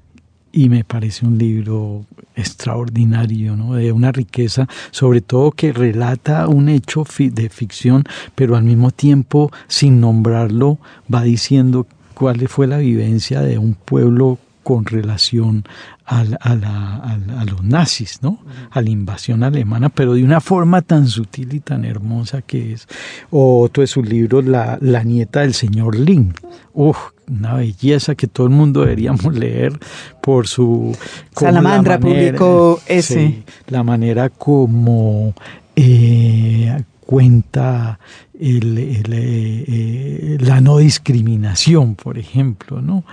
[0.51, 2.05] y me parece un libro
[2.35, 3.75] extraordinario, ¿no?
[3.75, 8.03] De una riqueza, sobre todo que relata un hecho fi- de ficción,
[8.35, 10.79] pero al mismo tiempo, sin nombrarlo,
[11.15, 15.65] va diciendo cuál fue la vivencia de un pueblo con relación
[16.05, 18.39] al- a, la- al- a los nazis, ¿no?
[18.71, 22.87] A la invasión alemana, pero de una forma tan sutil y tan hermosa que es.
[23.31, 26.35] O otro de sus libros, La, la nieta del señor Lin.
[26.75, 26.97] Uf,
[27.29, 29.79] una belleza que todo el mundo deberíamos leer
[30.23, 30.97] por su...
[31.37, 33.15] Salamandra publicó ese.
[33.15, 35.35] sí, la manera como
[35.77, 37.99] eh, cuenta
[38.39, 43.05] el- el, eh, eh, la no discriminación, por ejemplo, ¿no?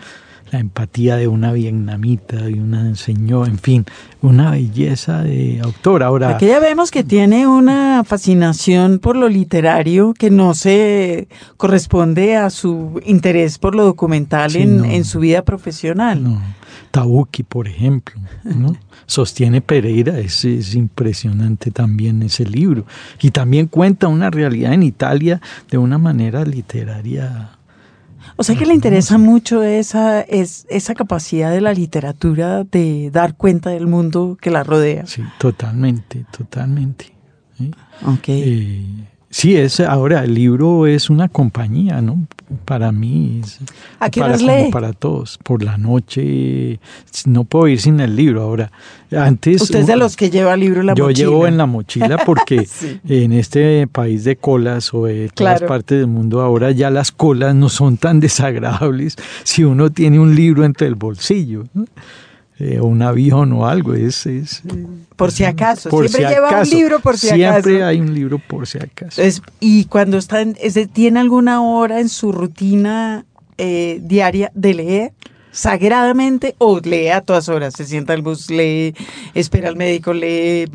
[0.51, 3.85] La empatía de una vietnamita, de una señora, en fin,
[4.21, 6.01] una belleza de autor.
[6.01, 12.35] Ahora, Aquí ya vemos que tiene una fascinación por lo literario que no se corresponde
[12.35, 14.85] a su interés por lo documental Sí, en, no.
[14.85, 16.23] en su vida profesional.
[16.23, 16.41] No.
[16.91, 18.75] Tabuki, por ejemplo, ¿no?
[19.05, 22.85] Sostiene Pereira, es, es impresionante también ese libro.
[23.21, 27.51] Y también cuenta una realidad en Italia de una manera literaria
[28.39, 33.35] O sea que le interesa mucho esa, es, esa capacidad de la literatura de dar
[33.35, 35.05] cuenta del mundo que la rodea.
[35.07, 37.11] Sí, totalmente, totalmente.
[37.57, 37.69] ¿sí?
[38.05, 38.29] Ok.
[38.29, 38.85] Eh,
[39.29, 42.25] sí, es, ahora el libro es una compañía, ¿no?
[42.65, 43.59] Para mí, es,
[43.99, 45.37] ¿A qué para, como todos.
[45.37, 46.79] Por la noche,
[47.25, 48.41] no puedo ir sin el libro.
[48.41, 48.71] Ahora,
[49.15, 49.61] antes...
[49.61, 51.29] Usted es de los que lleva el libro en la yo mochila.
[51.29, 52.99] llevo en la mochila porque Sí.
[53.07, 55.67] en este país de colas o de todas Claro.
[55.67, 60.35] partes del mundo ahora ya las colas no son tan desagradables si uno tiene un
[60.35, 61.85] libro entre el bolsillo ¿no?
[62.61, 65.89] Eh, o un avión o algo es, es, eh, Por si acaso.
[65.89, 66.71] por Siempre si lleva acaso.
[66.71, 67.85] un libro por si siempre acaso.
[67.85, 69.21] hay un libro por si acaso
[69.61, 73.25] y cuando está, en- es de- ¿tiene alguna hora en su rutina
[73.57, 75.13] eh, diaria de leer?
[75.51, 78.93] sagradamente o lee a todas horas, se sienta al bus, lee,
[79.33, 80.65] espera al médico, lee.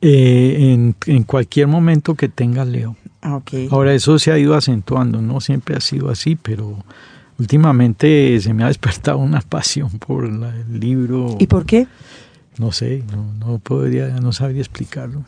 [0.00, 3.40] Eh, en, en cualquier momento que tenga leo ah.
[3.70, 6.84] Ahora eso se ha ido acentuando, no siempre ha sido así, pero
[7.38, 11.36] últimamente se me ha despertado una pasión por la- el libro.
[11.38, 11.86] ¿Y por qué?
[12.58, 15.24] No sé, no, no podría, no sabría explicarlo.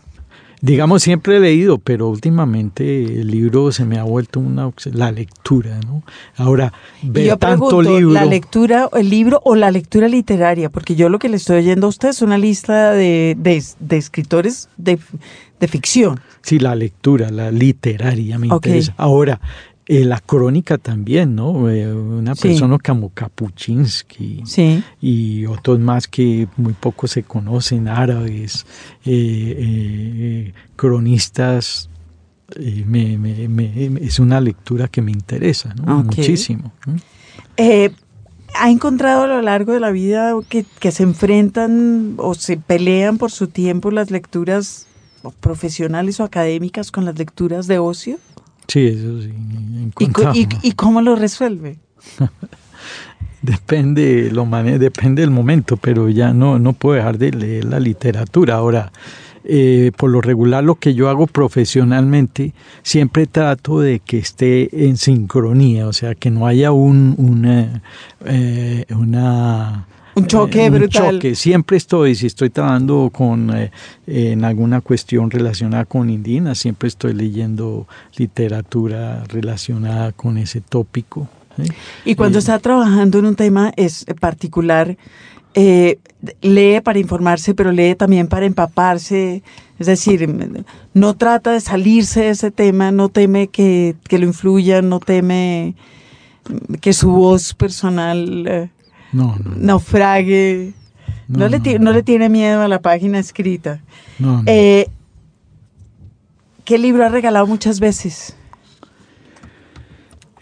[0.62, 5.80] Digamos, siempre he leído, pero últimamente el libro se me ha vuelto una la lectura,
[5.86, 6.02] ¿no?
[6.36, 6.70] Ahora,
[7.02, 8.12] ver yo tanto pregunto, libro.
[8.12, 10.68] ¿la lectura, el libro o la lectura literaria?
[10.68, 13.96] Porque yo lo que le estoy oyendo a usted es una lista de, de- de
[13.96, 14.98] escritores de,
[15.60, 16.20] de ficción.
[16.42, 18.92] Sí, la lectura, la literaria me interesa.
[18.98, 19.40] Ahora,
[19.92, 21.68] eh, la crónica también, ¿no?
[21.68, 22.42] Eh, una Sí.
[22.48, 24.42] persona como Kapuczynski.
[24.46, 24.84] Sí.
[25.00, 28.66] y otros más que muy poco se conocen, árabes,
[29.04, 31.88] eh, eh, cronistas.
[32.84, 36.72] me- me- me- es una lectura que me interesa muchísimo.
[38.58, 43.18] ¿Ha encontrado a lo largo de la vida que, que se enfrentan o se pelean
[43.18, 44.86] por su tiempo las lecturas
[45.22, 48.18] o profesionales o académicas con las lecturas de ocio?
[48.70, 49.32] Sí, eso sí.
[50.34, 51.78] ¿Y, y- y cómo lo resuelve?
[53.42, 57.80] Depende, lo mane- depende del momento, pero ya no, no puedo dejar de leer la
[57.80, 58.56] literatura.
[58.56, 58.92] Ahora,
[59.44, 62.52] eh, por lo regular lo que yo hago profesionalmente,
[62.82, 67.82] siempre trato de que esté en sincronía, o sea, que no haya un, una,
[68.26, 71.14] eh, una Un choque eh, brutal.
[71.14, 71.34] choque.
[71.34, 73.70] Siempre estoy, si estoy trabajando con eh,
[74.06, 81.28] en alguna cuestión relacionada con indígenas, siempre estoy leyendo literatura relacionada con ese tópico.
[81.56, 81.64] ¿sí?
[82.04, 84.96] Y cuando Eh, está trabajando en un tema es particular,
[85.54, 89.42] lee para informarse, pero lee también para empaparse.
[89.78, 90.28] Es decir,
[90.92, 95.74] no trata de salirse de ese tema, no teme que, que lo influya, no teme
[96.80, 98.70] que su voz personal
[99.12, 100.72] No, no, naufrague.
[101.28, 103.80] No, le, no, le tiene miedo a la página escrita.
[104.46, 104.88] Eh,
[106.64, 108.36] ¿Qué libro ha regalado muchas veces?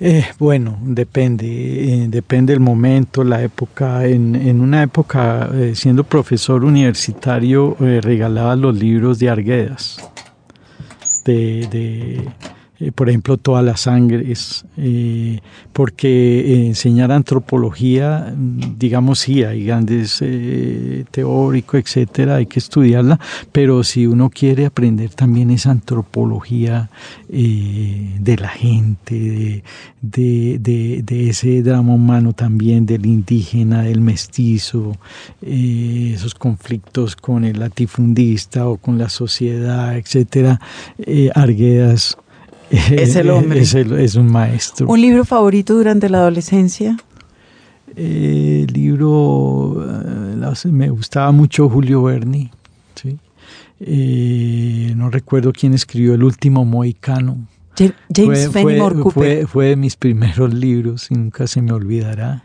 [0.00, 4.07] Eh, bueno, depende, eh, depende el momento, la época.
[4.07, 9.98] En, en una época, eh, siendo profesor universitario, regalaba los libros de Arguedas,
[11.24, 12.28] de, de,
[12.80, 15.40] eh, por ejemplo, Todas las Sangres, eh,
[15.72, 23.18] porque enseñar antropología, digamos, sí, hay grandes eh, teóricos, etcétera, hay que estudiarla,
[23.50, 26.88] pero si uno quiere aprender también esa antropología
[27.30, 29.64] eh, de la gente,
[30.00, 34.96] de, de, ese drama humano también, del indígena, del mestizo,
[35.42, 40.60] esos conflictos con el latifundista o con la sociedad, etcétera,
[41.34, 42.16] Arguedas
[42.90, 43.61] Es el hombre.
[43.61, 44.87] es, el- es un maestro.
[44.88, 46.96] ¿Un libro favorito durante la adolescencia?
[47.96, 52.50] Eh, el libro, eh, me gustaba mucho Julio Berni,
[52.94, 53.16] ¿sí?
[53.81, 57.38] Eh, no recuerdo quién escribió El último mohicano.
[57.78, 59.12] Ja- James fue, Fenimore fue- Cooper.
[59.38, 62.44] fue- fue de mis primeros libros y nunca se me olvidará.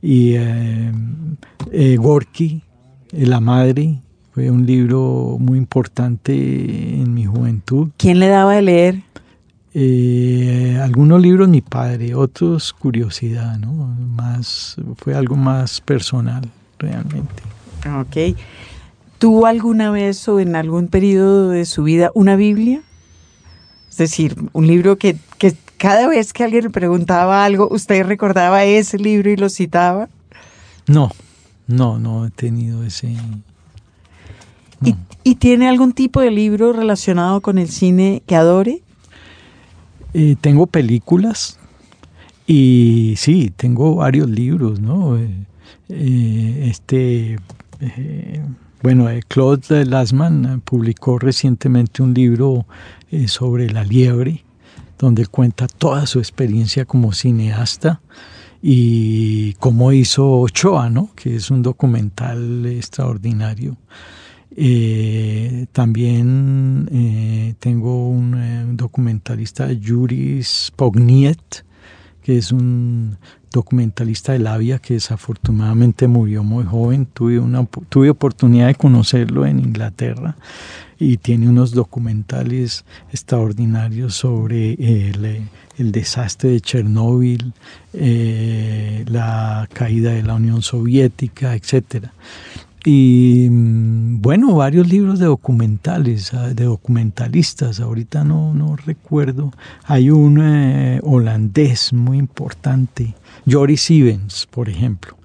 [0.00, 0.92] Y eh,
[1.72, 2.62] eh, Gorky,
[3.12, 3.98] La Madre,
[4.32, 7.88] fue un libro muy importante en mi juventud.
[7.96, 9.02] ¿Quién le daba de leer?
[9.80, 13.72] Eh, algunos libros mi padre, otros curiosidad, ¿no?
[13.72, 16.42] Más, fue algo más personal
[16.80, 17.44] realmente.
[18.00, 18.36] Ok.
[19.18, 22.82] ¿Tuvo alguna vez o en algún periodo de su vida una Biblia?
[23.88, 28.64] Es decir, un libro que, que cada vez que alguien le preguntaba algo, usted recordaba
[28.64, 30.08] ese libro y lo citaba.
[30.88, 31.12] No,
[31.68, 33.14] no, no he tenido ese...
[34.84, 38.82] ¿Y, y tiene algún tipo de libro relacionado con el cine que adore?
[40.40, 41.58] Tengo películas
[42.50, 45.18] y sí, tengo varios libros, ¿no?
[45.18, 45.28] Eh,
[45.90, 47.38] eh, este,
[47.80, 48.42] eh,
[48.82, 52.64] bueno, Claude Lasman publicó recientemente un libro
[53.26, 54.44] sobre la liebre
[54.98, 58.00] donde cuenta toda su experiencia como cineasta
[58.62, 61.10] y cómo hizo Ochoa, ¿no?
[61.14, 63.76] que es un documental extraordinario.
[64.56, 71.64] Eh, también eh, tengo un eh, documentalista, Juris Pogniet,
[72.22, 73.18] que es un
[73.52, 77.06] documentalista de Labia que desafortunadamente murió muy joven.
[77.06, 80.36] Tuve, una, tuve oportunidad de conocerlo en Inglaterra
[80.98, 87.52] y tiene unos documentales extraordinarios sobre el, el desastre de Chernóbil,
[87.92, 92.12] la caída de la Unión Soviética, etcétera.
[92.90, 99.52] Y mm, bueno, varios libros de documentales, ah, de documentalistas, ahorita no, no recuerdo.
[99.84, 103.14] Hay un eh, holandés muy importante,
[103.46, 105.18] Joris Ivens, por ejemplo.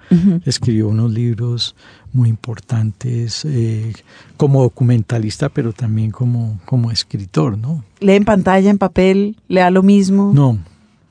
[0.46, 1.76] Escribió unos libros
[2.12, 3.94] muy importantes eh,
[4.38, 7.84] como documentalista, pero también como, como escritor, ¿no?
[8.00, 9.38] ¿Lee en pantalla, en papel?
[9.48, 10.32] ¿Lea lo mismo?
[10.36, 10.60] No,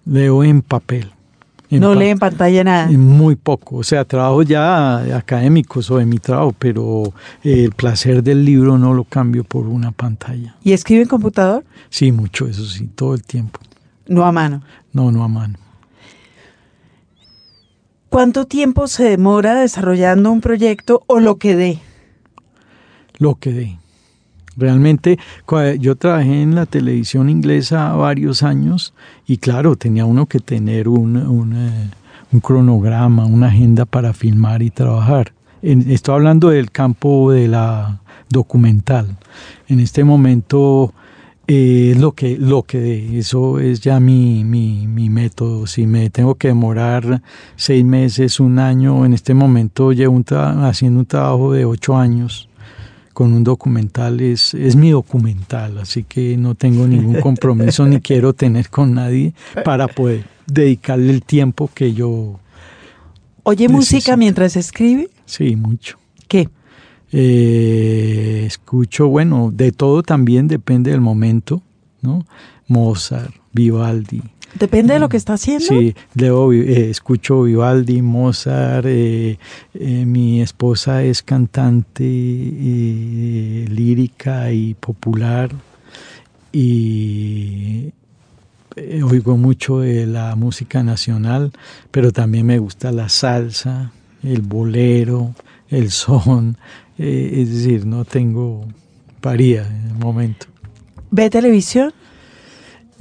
[0.04, 1.10] leo en papel.
[1.78, 2.88] No lee en pantalla nada.
[2.90, 7.12] Muy poco, o sea, trabajo ya académicos o de mi trabajo, pero
[7.42, 10.56] el placer del libro no lo cambio por una pantalla.
[10.62, 11.64] ¿Y escribe en computador?
[11.90, 13.60] Sí, mucho, eso sí, todo el tiempo.
[14.06, 14.62] ¿No a mano?
[14.92, 15.58] No, no a mano.
[18.08, 21.78] ¿Cuánto tiempo se demora desarrollando un proyecto o lo que dé?
[23.18, 23.78] Lo que dé.
[24.56, 25.18] Realmente
[25.78, 28.94] yo trabajé en la televisión inglesa varios años
[29.26, 35.32] y claro, tenía uno que tener un, un, cronograma, una agenda para filmar y trabajar.
[35.62, 39.16] estoy hablando del campo de la documental.
[39.68, 40.92] En este momento
[41.46, 45.66] es lo que, lo que eso es ya mi, mi, mi, método.
[45.66, 47.22] Si me tengo que demorar
[47.56, 50.22] seis meses, un año, en este momento llevo
[50.62, 52.48] haciendo un trabajo de ocho años
[53.12, 58.32] con un documental, es, es mi documental, así que no tengo ningún compromiso ni quiero
[58.32, 59.34] tener con nadie
[59.64, 62.38] para poder dedicarle el tiempo que yo...
[63.44, 65.10] ¿Oye música mientras escribe?
[65.26, 65.98] Sí, mucho.
[66.28, 66.48] ¿Qué?
[67.12, 71.62] Eh, escucho, bueno, de todo también depende del momento,
[72.00, 72.24] ¿no?
[72.68, 74.22] Mozart, Vivaldi.
[74.54, 75.66] Depende de lo que está haciendo.
[75.66, 78.86] Sí, leo, eh, escucho Vivaldi, Mozart.
[78.86, 79.38] Eh,
[79.74, 82.04] mi esposa es cantante
[83.68, 85.50] lírica y popular
[86.52, 87.92] y
[89.02, 91.52] oigo mucho de la música nacional,
[91.90, 93.92] pero también me gusta la salsa,
[94.22, 95.34] el bolero,
[95.68, 96.56] el son,
[96.98, 98.66] eh, es decir, no tengo
[99.20, 100.46] paría en el momento.
[101.10, 101.92] ¿Ve televisión?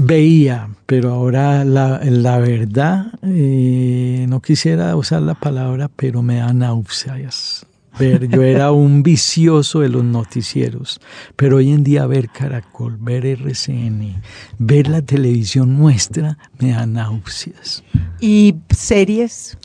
[0.03, 6.51] Veía, pero ahora la, la verdad, eh, no quisiera usar la palabra, pero me da
[6.53, 7.67] náuseas.
[7.99, 10.99] Ver, yo era un vicioso de los noticieros,
[11.35, 14.23] pero hoy en día ver Caracol, ver RCN,
[14.57, 17.83] ver la televisión nuestra, me da náuseas.
[18.19, 19.55] ¿Y series?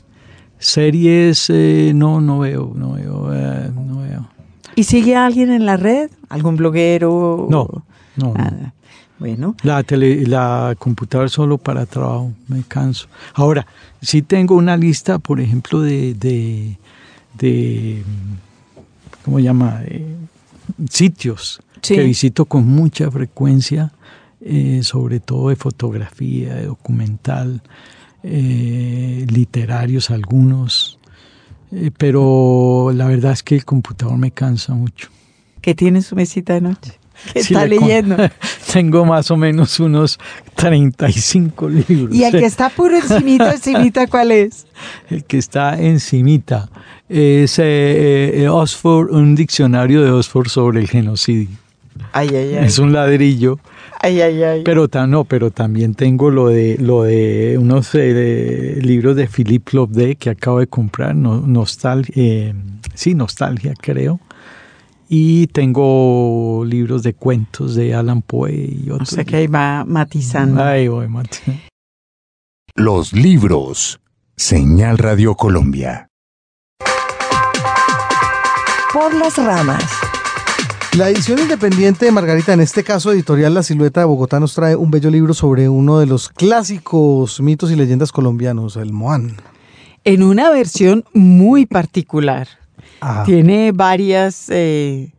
[0.59, 4.29] Series, eh, no, no veo, no veo, eh, no veo.
[4.75, 6.11] ¿Y sigue alguien en la red?
[6.29, 7.47] ¿Algún bloguero?
[7.49, 7.85] No,
[8.17, 8.35] no.
[9.19, 9.55] Bueno.
[9.63, 13.07] La, tele, la computadora solo para trabajo, me canso.
[13.33, 13.65] Ahora,
[14.01, 16.77] sí tengo una lista, por ejemplo, de, de,
[17.37, 18.03] de
[19.23, 19.81] ¿cómo llama?
[20.89, 23.91] sitios que visito con mucha frecuencia,
[24.41, 27.61] eh, sobre todo de fotografía, de documental.
[28.23, 30.99] Eh, literarios algunos,
[31.71, 35.09] eh, pero la verdad es que el computador me cansa mucho.
[35.61, 36.99] ¿Qué tiene su mesita de noche?
[37.33, 38.17] ¿Qué está leyendo?
[38.73, 40.19] Tengo más o menos unos
[40.55, 42.15] 35 libros.
[42.15, 44.67] ¿Y el que está puro encimita, encimita cuál es?
[45.09, 46.69] El que está encimita
[47.09, 51.57] es eh, Oxford, un diccionario de Oxford sobre el genocidio.
[52.11, 52.65] Ay, ay, ay.
[52.65, 53.59] Es un ladrillo
[53.99, 54.61] Ay, ay, ay.
[54.63, 60.15] Pero no, pero también tengo lo de lo de unos eh, libros de Philippe Loveday
[60.15, 62.53] que acabo de comprar, no, nostalgia, eh,
[62.93, 64.19] sí, nostalgia creo.
[65.09, 69.13] Y tengo libros de cuentos de Alan Poe y otros.
[69.13, 70.61] O sea que ahí va matizando.
[70.63, 71.61] Ahí voy matizando.
[72.75, 73.99] Los libros.
[74.35, 76.09] Señal Radio Colombia.
[78.93, 79.83] Por las ramas.
[80.97, 84.75] La edición independiente de Margarita, en este caso editorial La Silueta de Bogotá, nos trae
[84.75, 89.37] un bello libro sobre uno de los clásicos mitos y leyendas colombianos, el Moán.
[90.03, 92.47] En una versión muy particular.
[93.25, 95.11] Tiene varias, eh,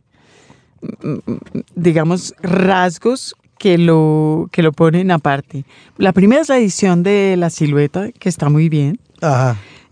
[1.75, 5.65] digamos, rasgos que lo, que lo ponen aparte.
[5.97, 8.99] La primera es la edición de La Silueta, que está muy bien.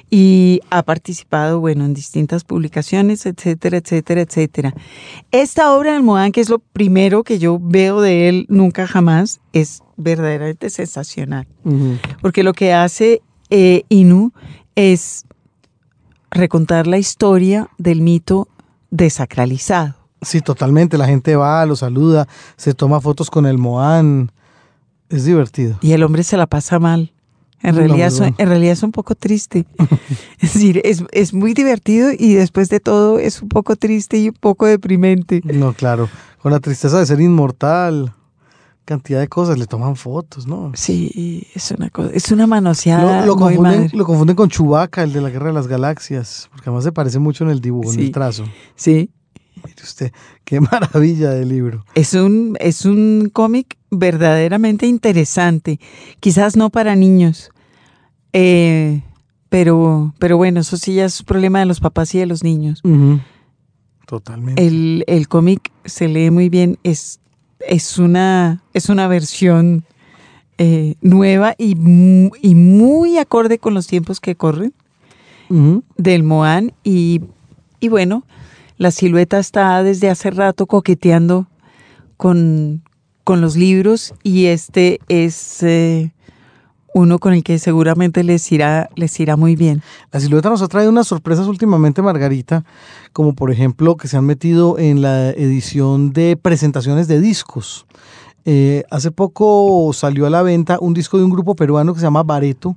[0.09, 4.73] y ha participado, bueno, en distintas publicaciones, etcétera, etcétera, etcétera.
[5.33, 9.41] Esta obra de Almohadán, que es lo primero que yo veo de él nunca jamás,
[9.53, 11.47] es verdaderamente sensacional
[12.21, 14.33] porque lo que hace eh, Inu
[14.75, 15.25] es
[16.31, 18.49] recontar la historia del mito
[18.91, 19.95] desacralizado.
[20.23, 20.99] Sí, totalmente.
[20.99, 22.27] La gente va, lo saluda,
[22.57, 24.33] se toma fotos con el Moan.
[25.09, 25.79] Es divertido.
[25.83, 27.13] Y el hombre se la pasa mal.
[27.63, 29.67] En, No, realidad, en realidad es un poco triste.
[30.41, 34.29] es decir, es, es muy divertido y después de todo es un poco triste y
[34.29, 35.41] un poco deprimente.
[35.45, 36.09] No, claro.
[36.43, 38.13] Con la tristeza de ser inmortal.
[38.87, 39.59] Cantidad de cosas.
[39.59, 40.73] Le toman fotos, ¿no?
[40.75, 43.91] Sí, es una cosa, es una manoseada Lo, lo muy confunden, madre.
[43.99, 46.49] lo confunden con Chewbacca, el de la Guerra de las Galaxias.
[46.51, 48.45] Porque además se parece mucho en el dibujo, en el trazo.
[48.77, 49.11] Sí,
[49.65, 50.13] Mire usted,
[50.45, 51.85] qué maravilla de libro.
[51.95, 55.81] Es un, es un cómic verdaderamente interesante.
[56.21, 57.51] Quizás no para niños.
[58.33, 59.03] eh,
[59.49, 62.43] pero, pero bueno, eso sí ya es un problema de los papás y de los
[62.45, 62.83] niños.
[64.07, 64.65] Totalmente.
[64.67, 66.79] El, el cómic se lee muy bien.
[66.83, 67.21] Es,
[67.61, 69.85] es, una, es una versión
[70.59, 71.77] eh, nueva y,
[72.43, 74.73] y muy acorde con los tiempos que corren
[75.97, 76.73] del Moan.
[76.83, 77.21] Y,
[77.81, 78.25] y bueno,
[78.79, 81.47] la silueta está desde hace rato coqueteando
[82.17, 82.83] con,
[83.25, 86.13] con los libros y este es eh,
[86.97, 89.83] uno con el que seguramente les irá, les irá muy bien.
[90.13, 92.65] La silueta nos ha traído unas sorpresas últimamente, Margarita,
[93.13, 97.85] como por ejemplo que se han metido en la edición de presentaciones de discos.
[98.47, 102.07] Eh, hace poco salió a la venta un disco de un grupo peruano que se
[102.07, 102.75] llama Bareto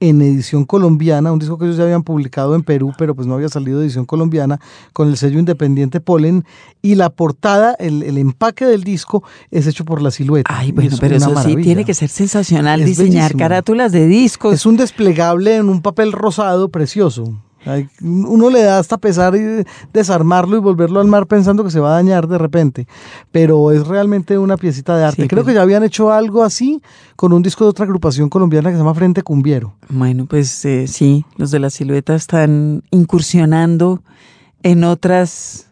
[0.00, 3.34] en edición colombiana, un disco que ellos ya habían publicado en Perú, pero pues no
[3.34, 4.58] había salido de edición colombiana,
[4.94, 6.44] con el sello independiente Polen,
[6.80, 10.50] y la portada, el, el empaque del disco es hecho por la silueta.
[10.52, 13.38] Ay, bueno, es pero eso sí tiene que ser sensacional Es diseñar bellísimo.
[13.38, 14.54] carátulas de discos.
[14.54, 17.38] Es un desplegable en un papel rosado precioso.
[18.02, 21.90] Uno le da hasta pesar y desarmarlo y volverlo al mar pensando que se va
[21.90, 22.86] a dañar de repente.
[23.32, 25.22] Pero es realmente una piecita de arte.
[25.22, 26.80] Sí, Creo pues- que ya habían hecho algo así
[27.16, 29.74] con un disco de otra agrupación colombiana que se llama Frente Cumbiero.
[29.88, 34.02] Bueno, pues eh, sí, los de la silueta están incursionando
[34.62, 35.66] en otras,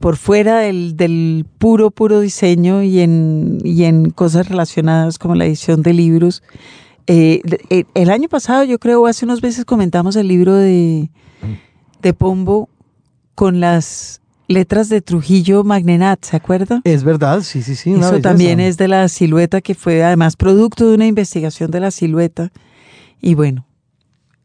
[0.00, 5.46] por fuera del, del puro, puro diseño y en, y en cosas relacionadas como la
[5.46, 6.42] edición de libros.
[7.06, 11.10] Eh, eh, el año pasado, yo creo, hace unos meses comentamos el libro de,
[12.00, 12.68] de Pombo
[13.34, 16.80] con las letras de Trujillo Magnenat, ¿se acuerda?
[16.84, 17.94] Es verdad, sí, sí, sí.
[17.94, 21.90] Eso también es de la silueta, que fue además producto de una investigación de la
[21.90, 22.52] silueta.
[23.20, 23.66] Y bueno,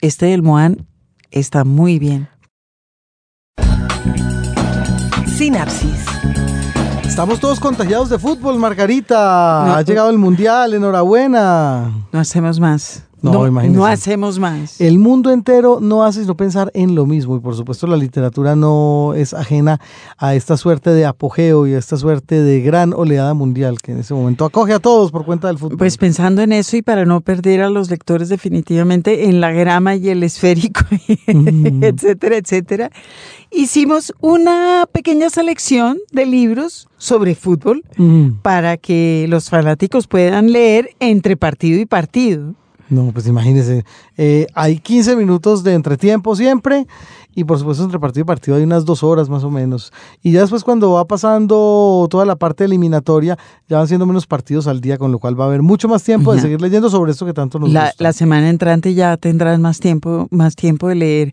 [0.01, 0.85] este del Moan
[1.31, 2.27] está muy bien.
[5.27, 6.05] Sinapsis.
[7.09, 9.75] Estamos todos contagiados de fútbol, Margarita.
[9.75, 11.91] Ha llegado el Mundial, enhorabuena.
[12.11, 13.03] No hacemos más.
[13.21, 13.77] No, imagínese.
[13.77, 14.79] no hacemos más.
[14.79, 18.55] El mundo entero no hace sino pensar en lo mismo y por supuesto la literatura
[18.55, 19.79] no es ajena
[20.17, 23.99] a esta suerte de apogeo y a esta suerte de gran oleada mundial que en
[23.99, 25.77] ese momento acoge a todos por cuenta del fútbol.
[25.77, 29.95] Pues pensando en eso y para no perder a los lectores definitivamente en la grama
[29.95, 30.81] y el esférico,
[31.27, 31.83] Mm.
[31.83, 32.91] etcétera, etcétera,
[33.51, 38.39] hicimos una pequeña selección de libros sobre fútbol Mm.
[38.41, 42.53] para que los fanáticos puedan leer entre partido y partido.
[42.89, 43.85] No, pues imagínese,
[44.17, 46.87] eh, hay 15 minutos de entretiempo siempre
[47.35, 49.93] y por supuesto entre partido y partido hay unas dos horas más o menos.
[50.23, 53.37] Y ya después cuando va pasando toda la parte eliminatoria,
[53.69, 56.03] ya van siendo menos partidos al día, con lo cual va a haber mucho más
[56.03, 58.03] tiempo de seguir leyendo sobre esto que tanto nos La, gusta.
[58.03, 61.31] la semana entrante ya tendrán más tiempo, más tiempo de leer.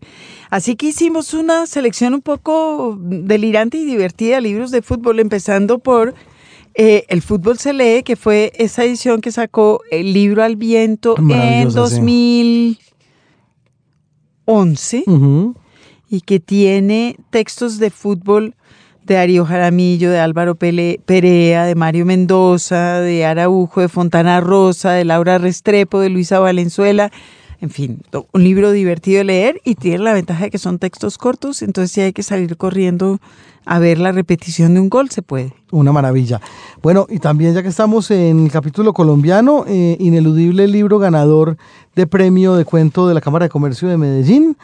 [0.49, 5.79] Así que hicimos una selección un poco delirante y divertida de libros de fútbol, empezando
[5.79, 6.13] por
[6.77, 11.15] eh, El fútbol se lee, que fue esa edición que sacó el libro al viento
[11.17, 11.95] en Maravillosa, sí.
[14.45, 15.55] 2011 Ujú.
[16.09, 18.55] y que tiene textos de fútbol
[19.03, 24.91] de Darío Jaramillo, de Álvaro Pele- Perea, de Mario Mendoza, de Araujo, de Fontana Rosa,
[24.91, 27.11] de Laura Restrepo, de Luisa Valenzuela.
[27.59, 28.01] En fin,
[28.31, 31.91] un libro divertido de leer y tiene la ventaja de que son textos cortos, entonces
[31.91, 33.19] si hay que salir corriendo
[33.65, 35.53] a ver la repetición de un gol, se puede.
[35.71, 36.39] Una maravilla.
[36.83, 41.57] Bueno, y también ya que estamos en el capítulo colombiano, eh, ineludible libro ganador
[41.95, 44.55] de premio de cuento de la Cámara de Comercio de Medellín,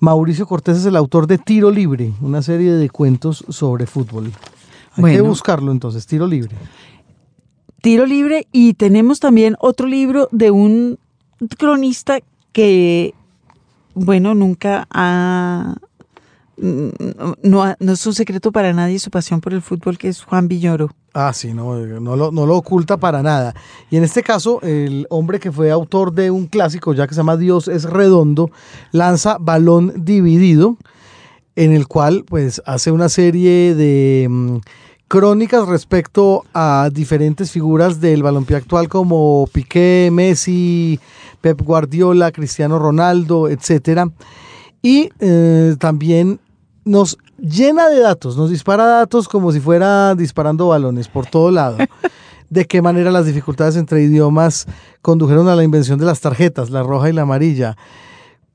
[0.00, 4.32] Mauricio Cortés es el autor de Tiro Libre, una serie de cuentos sobre fútbol.
[4.96, 6.56] Hay que buscarlo entonces, Tiro Libre.
[7.80, 10.98] Tiro Libre y tenemos también otro libro de un
[11.58, 12.18] cronista
[12.52, 13.14] que,
[13.94, 15.76] bueno, nunca ha...
[16.56, 20.46] No, no es un secreto para nadie su pasión por el fútbol, que es Juan
[20.46, 20.90] Villoro.
[21.14, 23.54] Ah, sí, no, no, lo, no lo oculta para nada.
[23.90, 27.20] Y en este caso, el hombre que fue autor de un clásico, ya que se
[27.20, 28.50] llama Dios es redondo,
[28.92, 30.76] lanza Balón Dividido,
[31.56, 34.56] en el cual pues hace una serie de mm,
[35.08, 41.00] crónicas respecto a diferentes figuras del balompié actual como Piqué, Messi,
[41.40, 44.10] Pep Guardiola, Cristiano Ronaldo, etcétera.
[44.82, 46.40] Y eh, también
[46.84, 51.78] nos llena de datos, nos dispara datos como si fuera disparando balones por todo lado.
[52.50, 54.66] de qué manera las dificultades entre idiomas
[55.02, 57.76] condujeron a la invención de las tarjetas, la roja y la amarilla,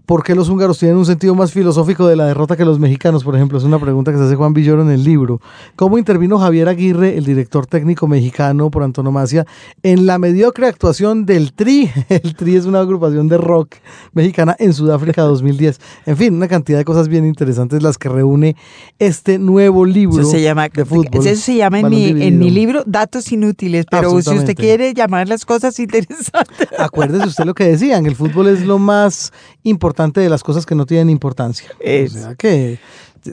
[0.06, 3.24] ¿Por qué los húngaros tienen un sentido más filosófico de la derrota que los mexicanos,
[3.24, 3.58] por ejemplo?
[3.58, 5.42] Es una pregunta que se hace Juan Villoro en el libro.
[5.76, 9.48] ¿Cómo intervino Javier Aguirre, el director técnico mexicano por antonomasia,
[9.82, 11.90] en la mediocre actuación del TRI?
[12.10, 13.76] El TRI es una agrupación de rock
[14.14, 15.80] mexicana en Sudáfrica 2010.
[16.06, 18.56] En fin, una cantidad de cosas bien interesantes las que reúne
[19.00, 21.26] este nuevo libro se llama, de fútbol.
[21.26, 25.28] Eso se llama en mi, en mi, libro Datos Inútiles, pero si usted quiere llamar
[25.28, 26.68] las cosas interesantes.
[26.78, 29.34] Acuérdese usted lo que decían, el fútbol es lo más
[29.64, 31.70] importante de las cosas que no tienen importancia.
[31.74, 32.80] O sea que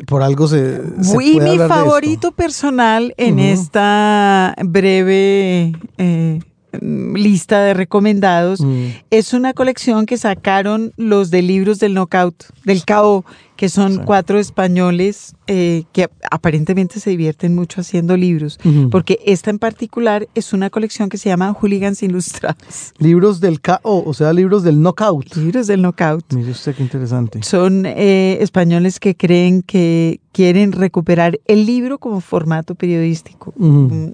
[0.07, 6.41] por algo se, se mi favorito personal en esta breve eh,
[6.81, 8.87] lista de recomendados mm.
[9.11, 13.25] es una colección que sacaron los de libros del knockout, del KO,
[13.57, 18.59] que son cuatro españoles eh, que aparentemente se divierten mucho haciendo libros,
[18.91, 22.93] porque esta en particular es una colección que se llama Hooligans Ilustrados.
[22.99, 25.37] Libros del KO, o sea, libros del knockout.
[25.37, 26.33] Libros del knockout.
[26.33, 27.43] Mire usted qué interesante.
[27.45, 33.53] Son eh, españoles que creen que quieren recuperar el libro como formato periodístico.
[33.57, 34.09] Mm,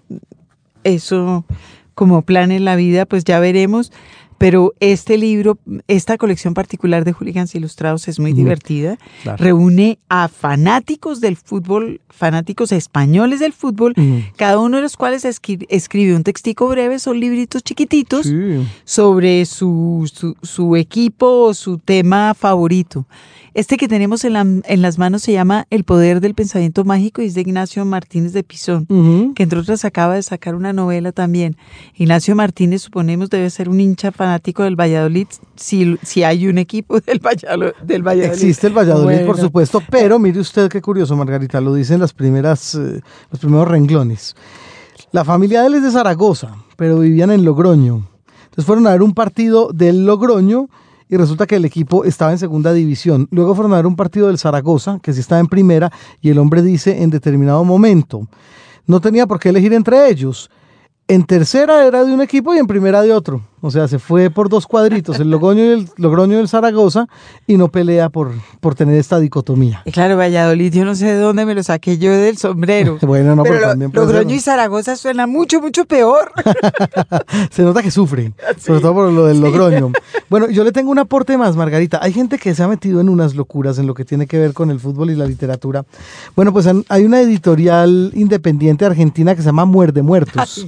[0.84, 1.44] eso
[1.98, 3.90] como plan en la vida, pues ya veremos.
[4.38, 5.58] Pero este libro,
[5.88, 8.96] esta colección particular de Hooligans Ilustrados es muy divertida.
[9.36, 13.94] Reúne a fanáticos del fútbol, fanáticos españoles del fútbol,
[14.36, 18.32] cada uno de los cuales escribe un textico breve, son libritos chiquititos,
[18.84, 23.06] sobre su, su, su equipo o su tema favorito.
[23.58, 27.34] Este que tenemos en, las manos se llama El Poder del Pensamiento Mágico y es
[27.34, 28.86] de Ignacio Martínez de Pisón,
[29.34, 31.56] que entre otras acaba de sacar una novela también.
[31.96, 35.26] Ignacio Martínez, suponemos, debe ser un hincha fanático del Valladolid,
[35.56, 38.24] si, si hay un equipo del, Valladolid.
[38.24, 42.74] Existe el Valladolid, por supuesto, pero mire usted qué curioso, Margarita, lo dicen las primeras,
[42.74, 43.00] eh,
[43.30, 44.36] los primeros renglones.
[45.12, 48.06] La familia de él es de Zaragoza, pero vivían en Logroño.
[48.44, 50.68] Entonces fueron a ver un partido del Logroño
[51.08, 53.28] y resulta que el equipo estaba en segunda división.
[53.30, 56.38] Luego fueron a ver un partido del Zaragoza, que sí estaba en primera, y el
[56.38, 58.28] hombre dice en determinado momento,
[58.86, 60.50] no tenía por qué elegir entre ellos.
[61.06, 63.42] En tercera era de un equipo y en primera de otro.
[63.60, 67.06] O sea, se fue por dos cuadritos, el Logroño y el, Logroño del Zaragoza,
[67.46, 69.82] y no pelea por, por tener esta dicotomía.
[69.84, 72.98] Y claro, Valladolid, yo no sé de dónde me lo saqué yo del sombrero.
[73.02, 76.32] bueno, no, pero, también Logroño y Zaragoza suena mucho, mucho peor.
[77.50, 79.92] se nota que sufren, sobre todo por lo del Logroño.
[80.28, 81.98] Bueno, yo le tengo un aporte más, Margarita.
[82.02, 84.52] Hay gente que se ha metido en unas locuras en lo que tiene que ver
[84.52, 85.84] con el fútbol y la literatura.
[86.36, 90.66] Bueno, pues hay una editorial independiente argentina que se llama Muerde Muertos.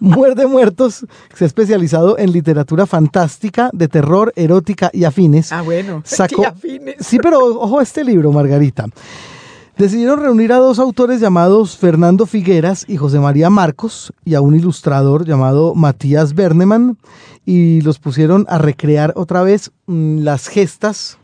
[0.00, 5.52] Muerde Muertos, que se ha especializado en literatura fantástica, de terror, erótica y afines.
[5.52, 6.02] Ah, bueno.
[6.04, 6.44] Sacó,
[7.00, 8.86] Sí, pero ojo a este libro, Margarita.
[9.76, 14.54] Decidieron reunir a dos autores llamados Fernando Figueras y José María Marcos y a un
[14.54, 16.98] ilustrador llamado Matías Berneman
[17.46, 21.18] y los pusieron a recrear otra vez mm, las gestas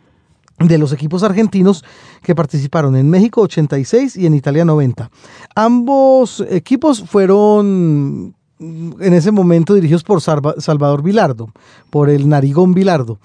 [0.58, 1.84] de los equipos argentinos
[2.22, 5.10] que participaron en México 86 y en Italia 90.
[5.54, 11.50] Ambos equipos fueron en ese momento dirigidos por Salvador Vilardo,
[11.90, 13.18] por el Narigón Vilardo.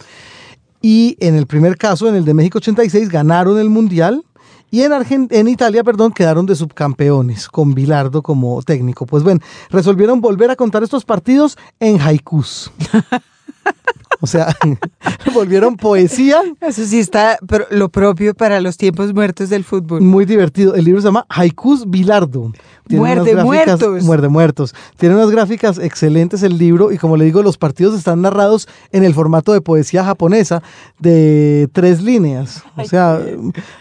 [0.81, 4.23] Y en el primer caso, en el de México 86, ganaron el Mundial
[4.69, 4.91] y en,
[5.29, 9.05] en Italia, perdón, quedaron de subcampeones con Vilardo como técnico.
[9.05, 12.71] Pues bueno, resolvieron volver a contar estos partidos en haikus.
[14.21, 14.55] O sea,
[15.33, 16.41] volvieron poesía.
[16.61, 17.37] Eso sí está
[17.69, 20.01] lo propio para los tiempos muertos del fútbol.
[20.01, 20.75] Muy divertido.
[20.75, 22.51] El libro se llama Haikus Bilardo.
[22.89, 24.03] Muerde muertos.
[24.03, 24.75] Muerde muertos.
[24.97, 29.03] Tiene unas gráficas excelentes el libro y como le digo, los partidos están narrados en
[29.03, 30.61] el formato de poesía japonesa
[30.99, 32.63] de tres líneas.
[32.75, 33.21] O sea,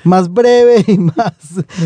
[0.05, 1.33] más breve y más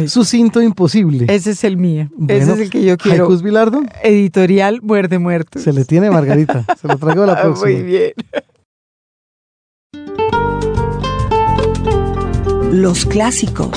[0.09, 1.27] sucinto imposible.
[1.29, 2.09] Ese es el mío.
[2.29, 3.25] Ese es el que yo quiero.
[3.25, 3.83] Haikus Bilardo.
[4.03, 5.63] Editorial Muerde Muertos.
[5.63, 6.65] Se le tiene Margarita.
[6.81, 7.71] Se lo traigo a la próxima.
[7.71, 8.13] Muy bien.
[12.77, 13.71] Los clásicos.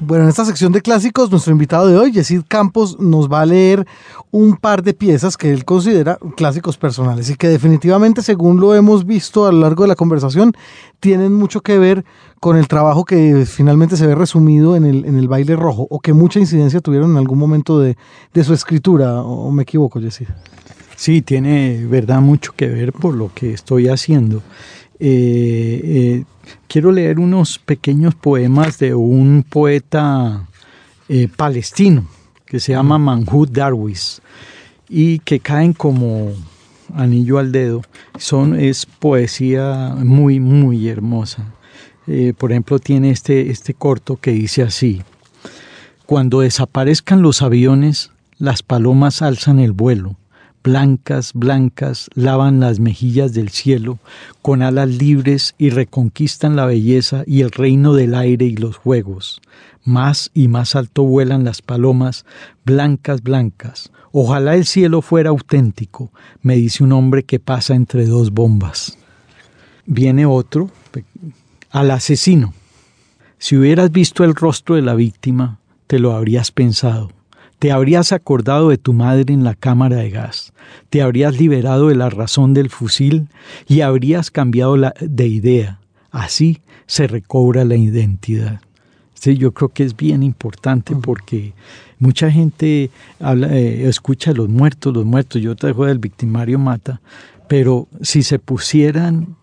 [0.00, 3.46] Bueno, en esta sección de clásicos, nuestro invitado de hoy, Yesid Campos, nos va a
[3.46, 3.86] leer
[4.30, 9.04] un par de piezas que él considera clásicos personales y que definitivamente, según lo hemos
[9.04, 10.54] visto a lo largo de la conversación,
[10.98, 12.06] tienen mucho que ver
[12.40, 16.00] con el trabajo que finalmente se ve resumido en el, en el baile rojo o
[16.00, 17.98] que mucha incidencia tuvieron en algún momento de,
[18.32, 20.28] de su escritura, o me equivoco, Yesid.
[20.96, 24.42] Sí, tiene verdad mucho que ver por lo que estoy haciendo.
[25.00, 26.24] Eh, eh,
[26.66, 30.48] quiero leer unos pequeños poemas de un poeta
[31.08, 32.04] eh, palestino
[32.46, 34.20] que se llama Manhud Darwis
[34.88, 36.32] y que caen como
[36.94, 37.82] anillo al dedo.
[38.18, 41.54] Son, es poesía muy, muy hermosa.
[42.38, 45.02] por ejemplo, tiene este, este corto que dice así.
[46.06, 50.17] Cuando desaparezcan los aviones, las palomas alzan el vuelo
[50.68, 53.98] blancas, blancas, lavan las mejillas del cielo,
[54.42, 59.40] con alas libres y reconquistan la belleza y el reino del aire y los juegos.
[59.82, 62.26] Más y más alto vuelan las palomas,
[62.66, 63.90] blancas, blancas.
[64.12, 66.12] Ojalá el cielo fuera auténtico,
[66.42, 68.98] me dice un hombre que pasa entre dos bombas.
[69.86, 70.70] Viene otro,
[71.70, 72.52] al asesino.
[73.38, 77.10] Si hubieras visto el rostro de la víctima, te lo habrías pensado.
[77.58, 80.52] Te habrías acordado de tu madre en la cámara de gas,
[80.90, 83.28] te habrías liberado de la razón del fusil
[83.66, 85.80] y habrías cambiado la, de idea.
[86.10, 88.60] Así se recobra la identidad.
[89.14, 91.52] Sí, yo creo que es bien importante porque
[91.98, 96.58] mucha gente habla, eh, escucha a los muertos, los muertos, yo te dejo del victimario
[96.58, 97.00] mata,
[97.48, 99.36] pero si se pusieran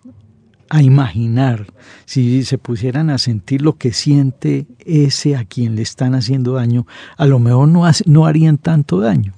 [0.70, 1.68] a imaginar,
[2.06, 6.88] si se pusieran a sentir lo que siente ese a quien le están haciendo daño,
[7.18, 9.34] a lo mejor no, no harían tanto daño.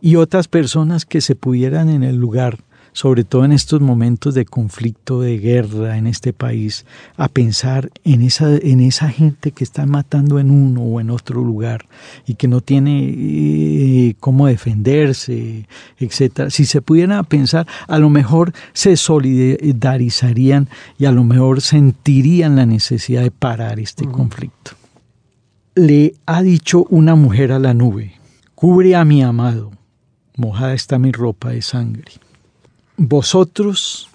[0.00, 2.58] Y otras personas que se pudieran en el lugar
[2.96, 6.86] sobre todo en estos momentos de conflicto, de guerra en este país,
[7.18, 11.44] a pensar en esa, en esa gente que está matando en uno o en otro
[11.44, 11.84] lugar
[12.26, 15.68] y que no tiene eh, cómo defenderse,
[15.98, 16.48] etcétera.
[16.48, 22.64] Si se pudieran pensar, a lo mejor se solidarizarían y a lo mejor sentirían la
[22.64, 24.70] necesidad de parar este conflicto.
[25.74, 28.14] Le ha dicho una mujer a la nube,
[28.54, 29.70] cubre a mi amado,
[30.38, 32.25] mojada está mi ropa de sangre
[32.96, 34.08] vosotros,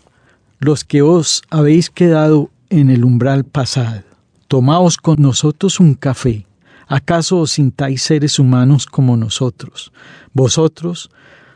[0.60, 4.02] los que os habéis quedado en el umbral pasado,
[4.48, 6.46] tomaos con nosotros un café.
[6.88, 9.94] ¿Acaso os sintáis seres humanos como nosotros?
[10.34, 11.10] Vosotros,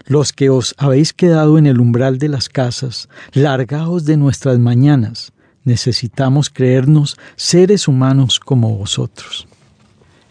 [0.06, 5.34] los que os habéis quedado en el umbral de las casas, largaos de nuestras mañanas.
[5.64, 9.48] Necesitamos creernos seres humanos como vosotros.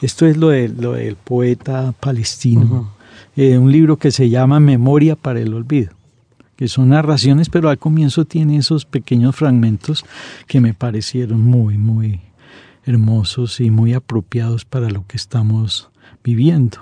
[0.01, 2.95] Esto es lo, del poeta palestino,
[3.37, 5.93] eh, un libro que se llama Memoria para el Olvido
[6.57, 10.05] que son narraciones, pero al comienzo tiene esos pequeños fragmentos
[10.47, 12.21] que me parecieron muy, muy
[12.85, 15.91] hermosos y muy apropiados para lo que estamos
[16.23, 16.79] viviendo.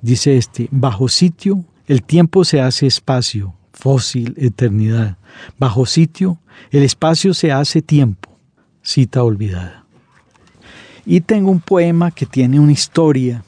[0.00, 5.18] Dice este, bajo sitio el tiempo se hace espacio, fósil, eternidad.
[5.58, 6.38] Bajo sitio
[6.70, 8.38] el espacio se hace tiempo,
[8.82, 9.84] cita olvidada.
[11.04, 13.44] Y tengo un poema que tiene una historia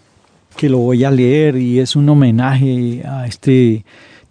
[0.57, 3.85] que lo voy a leer y es un homenaje a este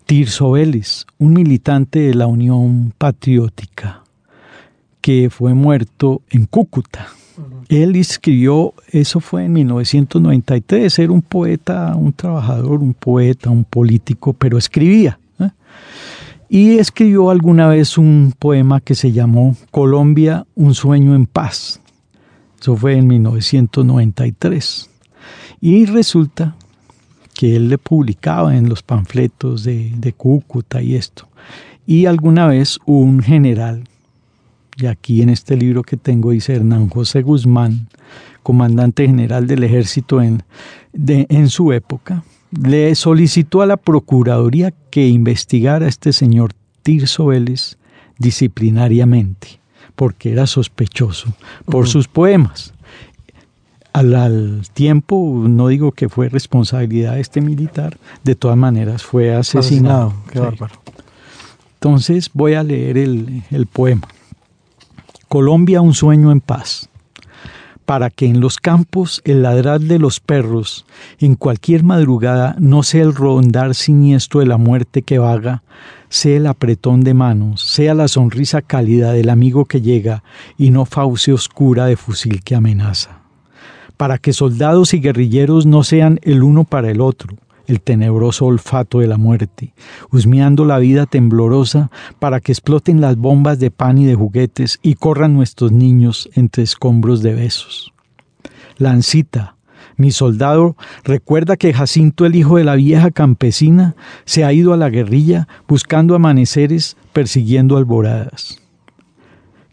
[0.06, 4.04] Tirso Vélez, un militante de la Unión Patriótica,
[5.02, 7.08] que fue muerto en Cúcuta.
[7.70, 14.34] Él escribió, eso fue en 1993, era un poeta, un trabajador, un poeta, un político,
[14.34, 15.18] pero escribía.
[15.40, 15.50] ¿eh?
[16.50, 21.82] Y escribió alguna vez un poema que se llamó Colombia, un sueño en paz.
[22.62, 24.90] Eso fue en 1993.
[25.62, 26.56] Y resulta
[27.36, 31.28] que él le publicaba en los panfletos de, de Cúcuta y esto.
[31.86, 33.84] Y alguna vez un general,
[34.78, 37.88] y aquí en este libro que tengo dice Hernán José Guzmán,
[38.42, 40.44] comandante general del ejército en,
[40.94, 47.78] en su época, le solicitó a la Procuraduría que investigara a este señor Tirso Vélez
[48.18, 49.60] disciplinariamente,
[49.96, 51.34] porque era sospechoso
[51.66, 52.75] por sus poemas
[53.96, 60.14] al, tiempo, no digo que fue responsabilidad de este militar, de todas maneras fue asesinado.
[60.32, 60.76] Qué bárbaro.
[61.76, 64.08] Entonces voy a leer el, el poema.
[65.30, 66.90] Colombia, un sueño en paz
[67.86, 70.86] para que en los campos el ladrar de los perros,
[71.20, 75.62] en cualquier madrugada, no sea el rondar siniestro de la muerte que vaga,
[76.10, 80.24] sea el apretón de manos, sea la sonrisa cálida del amigo que llega
[80.58, 83.25] y no fauce oscura de fusil que amenaza
[83.98, 87.36] para que soldados y guerrilleros no sean el uno para el otro,
[87.68, 89.74] el tenebroso olfato de la muerte,
[90.12, 91.90] husmeando la vida temblorosa
[92.20, 96.64] para que exploten las bombas de pan y de juguetes y corran nuestros niños entre
[96.64, 97.94] escombros de besos.
[98.78, 99.56] Lancita,
[99.98, 104.78] mi soldado, recuerda que Jacinto, el hijo de la vieja campesina, se ha ido a
[104.78, 108.62] la guerrilla buscando amaneceres, persiguiendo alboradas.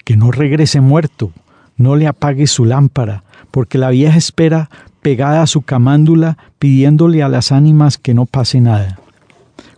[0.05, 1.33] Que no regrese muerto,
[1.77, 4.69] no le apague su lámpara, porque la vieja espera
[5.03, 8.99] pegada a su camándula pidiéndole a las ánimas que no pase nada.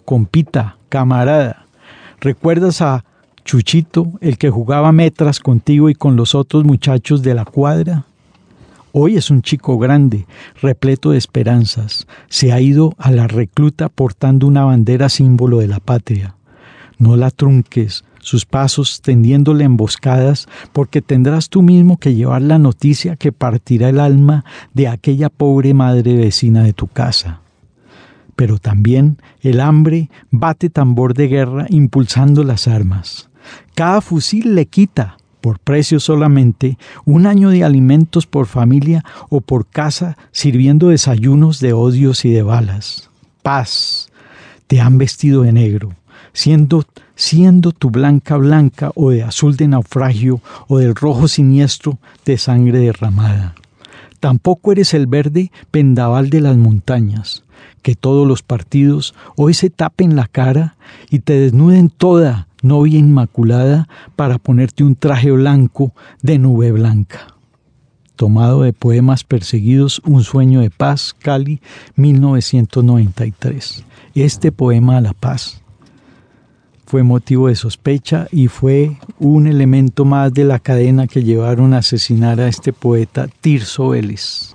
[0.06, 1.66] Compita, camarada,
[2.20, 3.04] ¿recuerdas a
[3.44, 8.04] Chuchito, el que jugaba metras contigo y con los otros muchachos de la cuadra?
[8.92, 10.24] Hoy es un chico grande,
[10.62, 12.06] repleto de esperanzas.
[12.28, 16.36] Se ha ido a la recluta portando una bandera símbolo de la patria.
[16.98, 23.16] No la trunques, sus pasos tendiéndole emboscadas, porque tendrás tú mismo que llevar la noticia
[23.16, 27.40] que partirá el alma de aquella pobre madre vecina de tu casa.
[28.34, 33.28] Pero también el hambre bate tambor de guerra impulsando las armas.
[33.74, 39.66] Cada fusil le quita, por precio solamente, un año de alimentos por familia o por
[39.66, 43.10] casa sirviendo desayunos de odios y de balas.
[43.42, 44.08] Paz.
[44.66, 45.90] Te han vestido de negro,
[46.34, 46.84] siendo
[47.16, 52.80] siendo tu blanca blanca o de azul de naufragio o del rojo siniestro de sangre
[52.80, 53.54] derramada.
[54.20, 57.44] Tampoco eres el verde pendaval de las montañas,
[57.82, 60.76] que todos los partidos hoy se tapen la cara
[61.10, 67.28] y te desnuden toda, novia inmaculada, para ponerte un traje blanco de nube blanca.
[68.16, 71.60] Tomado de Poemas Perseguidos, Un sueño de paz, Cali,
[71.96, 73.84] 1993.
[74.14, 75.63] Este poema a la paz
[76.86, 81.78] fue motivo de sospecha y fue un elemento más de la cadena que llevaron a
[81.78, 84.53] asesinar a este poeta Tirso Vélez.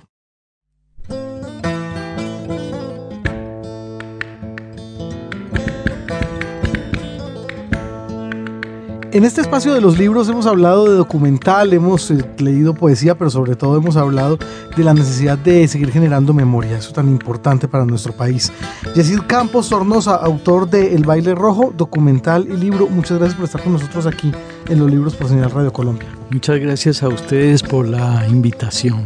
[9.12, 13.28] En este espacio de los libros hemos hablado de documental, hemos eh, leído poesía, pero
[13.28, 14.38] sobre todo hemos hablado
[14.76, 18.52] de la necesidad de seguir generando memoria, eso tan importante para nuestro país.
[18.94, 23.62] Yesid Campos Sornosa, autor de El baile rojo, documental y libro, muchas gracias por estar
[23.64, 24.30] con nosotros aquí
[24.68, 26.08] en los libros por Señal Radio Colombia.
[26.30, 29.02] Muchas gracias a ustedes por la invitación.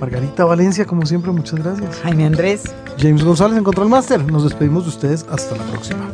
[0.00, 2.00] Margarita Valencia, como siempre, muchas gracias.
[2.04, 2.62] Jaime Andrés.
[2.96, 4.24] James González en Control Master.
[4.30, 6.08] Nos despedimos de ustedes hasta la próxima.